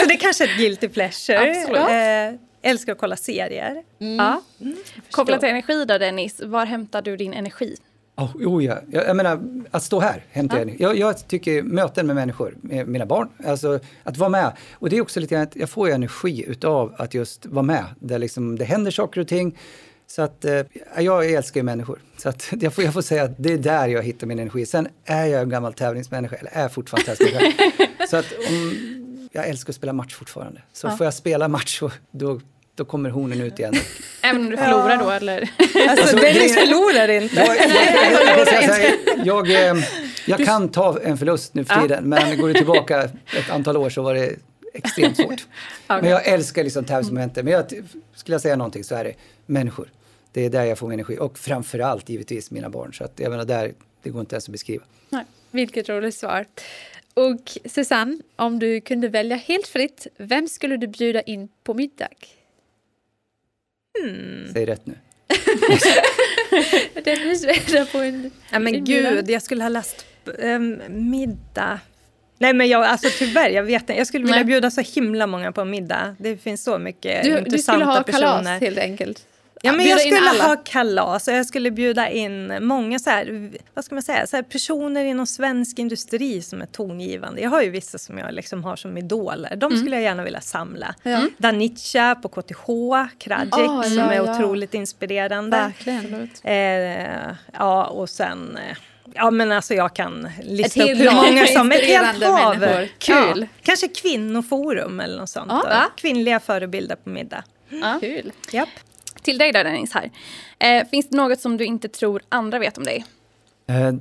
[0.00, 1.50] så det är kanske är ett guilty pleasure.
[1.50, 1.78] Absolut.
[1.78, 3.82] Eh, älskar att kolla serier.
[3.98, 4.16] Mm.
[4.16, 4.42] Ja.
[4.60, 4.76] Mm,
[5.10, 7.76] Kopplat till energi då Dennis, var hämtar du din energi?
[8.16, 8.78] Oh, oh ja.
[8.90, 9.40] jag, jag menar,
[9.70, 10.64] att stå här hämtar ja.
[10.78, 14.52] jag, jag Jag tycker möten med människor, med mina barn, alltså att vara med.
[14.72, 17.84] Och det är också lite grann att jag får energi utav att just vara med.
[18.00, 19.58] Där liksom, det händer saker och ting.
[20.06, 20.60] Så att eh,
[20.98, 21.98] jag älskar ju människor.
[22.16, 24.66] Så att jag får, jag får säga att det är där jag hittar min energi.
[24.66, 27.72] Sen är jag en gammal tävlingsmänniska, eller är fortfarande tävlingsmänniska.
[28.10, 28.99] så att om,
[29.32, 30.62] jag älskar att spela match fortfarande.
[30.72, 30.96] Så ja.
[30.96, 32.40] får jag spela match, så, då,
[32.74, 33.74] då kommer hornen ut igen.
[34.22, 35.02] Även om du förlorar ja.
[35.04, 35.40] då eller?
[35.40, 37.36] Alltså, alltså Dennis förlorar inte.
[37.36, 37.56] Jag,
[39.26, 39.84] jag, jag, jag,
[40.26, 43.02] jag kan ta en förlust nu för tiden, men går du tillbaka
[43.38, 44.36] ett antal år så var det
[44.74, 45.46] extremt svårt.
[45.84, 46.02] okay.
[46.02, 47.44] Men jag älskar liksom tävlingsmomenten.
[47.44, 47.64] Men jag,
[48.14, 49.14] skulle jag säga någonting så är det
[49.46, 49.90] människor.
[50.32, 51.18] Det är där jag får min energi.
[51.18, 52.94] Och framförallt givetvis mina barn.
[52.94, 53.72] Så att jag menar, där,
[54.02, 54.84] det går inte ens att beskriva.
[55.08, 56.46] Nej, vilket roligt svar.
[57.14, 62.08] Och Susanne, om du kunde välja helt fritt, vem skulle du bjuda in på middag?
[64.00, 64.48] Hmm.
[64.52, 64.94] Säg rätt nu.
[66.94, 68.30] Den är på en...
[68.50, 71.80] Ja, men gud, jag skulle ha läst um, middag.
[72.38, 73.92] Nej men jag, alltså tyvärr, jag vet inte.
[73.92, 74.44] Jag skulle vilja Nej.
[74.44, 76.16] bjuda så himla många på middag.
[76.18, 77.54] Det finns så mycket du, intressanta personer.
[77.54, 78.44] Du skulle ha personer.
[78.44, 79.26] kalas helt enkelt?
[79.62, 83.84] Ja, men jag skulle ha kalas och jag skulle bjuda in många så här, vad
[83.84, 87.40] ska man säga, så personer inom svensk industri som är tongivande.
[87.40, 89.56] Jag har ju vissa som jag liksom har som idoler.
[89.56, 89.78] De mm.
[89.80, 90.94] skulle jag gärna vilja samla.
[91.02, 91.30] Mm.
[91.38, 92.66] Danica på KTH,
[93.18, 94.34] Krajic oh, som ja, är ja.
[94.34, 95.56] otroligt inspirerande.
[95.56, 96.30] Verkligen.
[96.44, 98.76] Eh, ja, och sen eh,
[99.14, 101.72] Ja men alltså jag kan lista upp hur många som...
[101.72, 102.86] Ett helt hav!
[102.98, 103.40] Kul!
[103.40, 105.52] Ja, kanske kvinnoforum eller något sånt.
[105.52, 105.86] Ja.
[105.96, 107.44] Kvinnliga förebilder på middag.
[107.68, 107.98] Ja.
[108.00, 108.32] Kul!
[108.52, 108.68] Japp.
[109.22, 110.10] Till dig då Dennis här.
[110.58, 113.04] Eh, finns det något som du inte tror andra vet om dig?
[113.66, 113.92] Eh,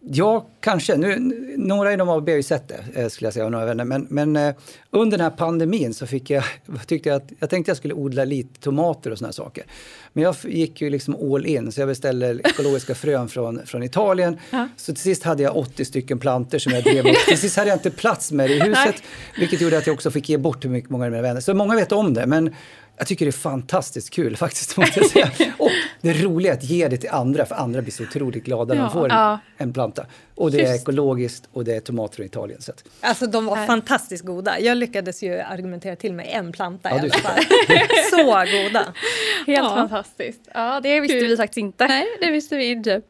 [0.00, 0.96] ja, kanske.
[0.96, 1.16] Nu,
[1.56, 3.84] några inom ABB har ju sett det, eh, skulle jag säga, och några vänner.
[3.84, 4.54] Men, men eh,
[4.90, 6.44] under den här pandemin så fick jag,
[6.86, 9.64] tyckte jag att, jag tänkte jag skulle odla lite tomater och såna saker.
[10.12, 14.38] Men jag gick ju liksom all in, så jag beställde ekologiska frön från, från Italien.
[14.50, 14.68] Ja.
[14.76, 17.16] Så till sist hade jag 80 stycken planter som jag drev upp.
[17.28, 19.02] Till sist hade jag inte plats med det i huset, Nej.
[19.38, 21.40] vilket gjorde att jag också fick ge bort hur mycket många av mina vänner.
[21.40, 22.54] Så många vet om det, men
[22.98, 24.76] jag tycker det är fantastiskt kul faktiskt.
[24.76, 25.52] Måste jag säga.
[25.58, 25.70] Och
[26.00, 28.82] det roliga är att ge det till andra, för andra blir så otroligt glada när
[28.82, 29.38] de får ja.
[29.56, 30.06] en planta.
[30.34, 32.60] Och det är ekologiskt och det är tomater från Italien.
[32.62, 32.84] Så att.
[33.00, 34.60] Alltså de var fantastiskt goda.
[34.60, 37.42] Jag lyckades ju argumentera till mig en planta ja, i alla fall.
[38.10, 38.94] så goda.
[39.46, 39.74] Helt ja.
[39.74, 40.40] fantastiskt.
[40.54, 41.28] Ja, det visste kul.
[41.28, 41.86] vi faktiskt inte.
[41.86, 43.02] Nej, det visste vi inte.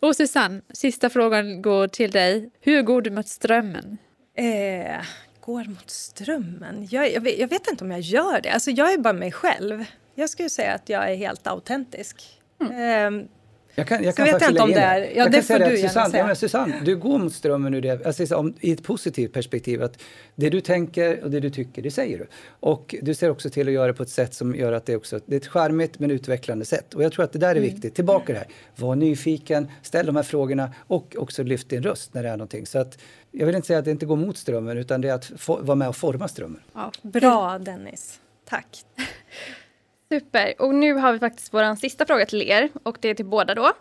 [0.00, 2.50] Och Susanne, sista frågan går till dig.
[2.60, 3.98] Hur går du mot strömmen?
[4.36, 5.04] Eh,
[5.48, 6.88] går mot strömmen?
[6.90, 8.50] Jag, jag, vet, jag, vet, inte om jag gör det.
[8.50, 9.84] Alltså jag är bara mig själv.
[10.14, 12.40] Jag skulle säga att jag är helt autentisk.
[12.60, 13.20] Mm.
[13.20, 13.28] Eh,
[13.74, 15.00] jag kan, jag kan vet jag inte om det är.
[15.00, 16.28] Ja, jag det får du gärna Susanne, säga.
[16.28, 19.82] Ja, Susanne, du går mot strömmen ur det, alltså, om, i ett positivt perspektiv.
[19.82, 19.98] Att
[20.34, 22.26] det du tänker och det du tycker, det säger du.
[22.60, 24.96] Och du ser också till att göra det på ett sätt som gör att det
[24.96, 26.94] också det är ett charmigt men utvecklande sätt.
[26.94, 27.62] Och jag tror att det där är mm.
[27.62, 27.94] viktigt.
[27.94, 28.48] Tillbaka det här.
[28.76, 32.66] Var nyfiken, ställ de här frågorna och också lyft din röst när det är någonting.
[32.66, 32.98] Så att,
[33.30, 35.74] jag vill inte säga att det inte går mot strömmen utan det är att vara
[35.74, 36.60] med och forma strömmen.
[36.72, 38.20] Ja, bra Dennis.
[38.44, 38.84] Tack.
[40.08, 40.54] Super.
[40.58, 43.54] Och nu har vi faktiskt vår sista fråga till er och det är till båda
[43.54, 43.72] då.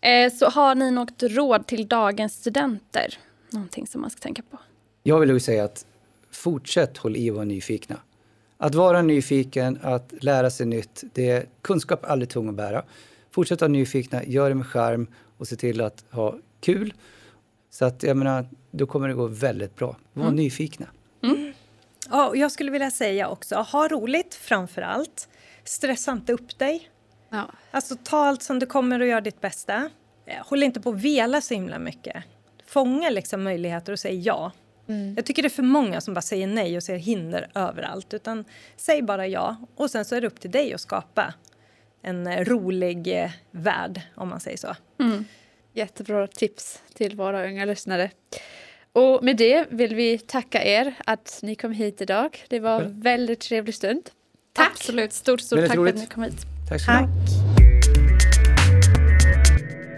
[0.00, 3.18] Eh, så har ni något råd till dagens studenter?
[3.50, 4.58] Någonting som man ska tänka på?
[5.02, 5.86] Jag vill säga att
[6.30, 7.96] fortsätt håll i och var nyfikna.
[8.56, 12.84] Att vara nyfiken, att lära sig nytt, det är kunskap aldrig tung att bära.
[13.30, 16.94] Fortsätt vara nyfikna, gör det med charm och se till att ha kul.
[17.70, 19.96] Så att jag menar, då kommer det gå väldigt bra.
[20.12, 20.36] Var mm.
[20.36, 20.86] nyfikna.
[21.22, 21.52] Mm.
[22.10, 25.28] Ja, jag skulle vilja säga också, ha roligt framför allt.
[25.64, 26.90] Stressa inte upp dig.
[27.30, 27.50] Ja.
[27.70, 29.90] Alltså ta allt som det kommer och gör ditt bästa.
[30.26, 32.24] Eh, Håll inte på att vela så himla mycket.
[32.66, 34.52] Fånga liksom möjligheter och säg ja.
[35.16, 38.14] Jag tycker det är för många som bara säger nej och ser hinder överallt.
[38.14, 38.44] Utan
[38.76, 41.34] säg bara ja och sen så är det upp till dig att skapa
[42.02, 44.76] en eh, rolig eh, värld om man säger så.
[45.78, 48.10] Jättebra tips till våra unga lyssnare.
[48.92, 52.44] Och med det vill vi tacka er att ni kom hit idag.
[52.48, 54.02] Det var en väldigt trevlig stund.
[54.52, 54.70] Tack!
[54.70, 55.12] Absolut.
[55.12, 56.08] Stort, stort Väldigt tack för att roligt.
[56.08, 56.46] ni kom hit.
[56.68, 56.98] Tack ha.
[56.98, 57.08] Tack!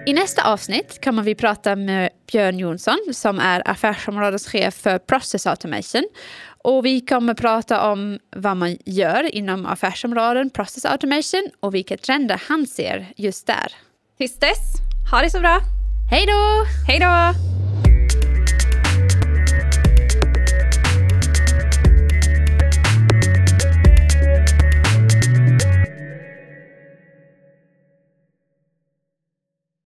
[0.06, 6.04] I nästa avsnitt kommer vi prata med Björn Jonsson som är affärsområdeschef för Process Automation.
[6.64, 12.42] Och vi kommer prata om vad man gör inom affärsområden Process Automation och vilka trender
[12.48, 13.74] han ser just där.
[14.18, 15.60] Tills dess, ha det så bra.
[16.10, 16.66] Hej då!
[16.86, 17.40] Hej då!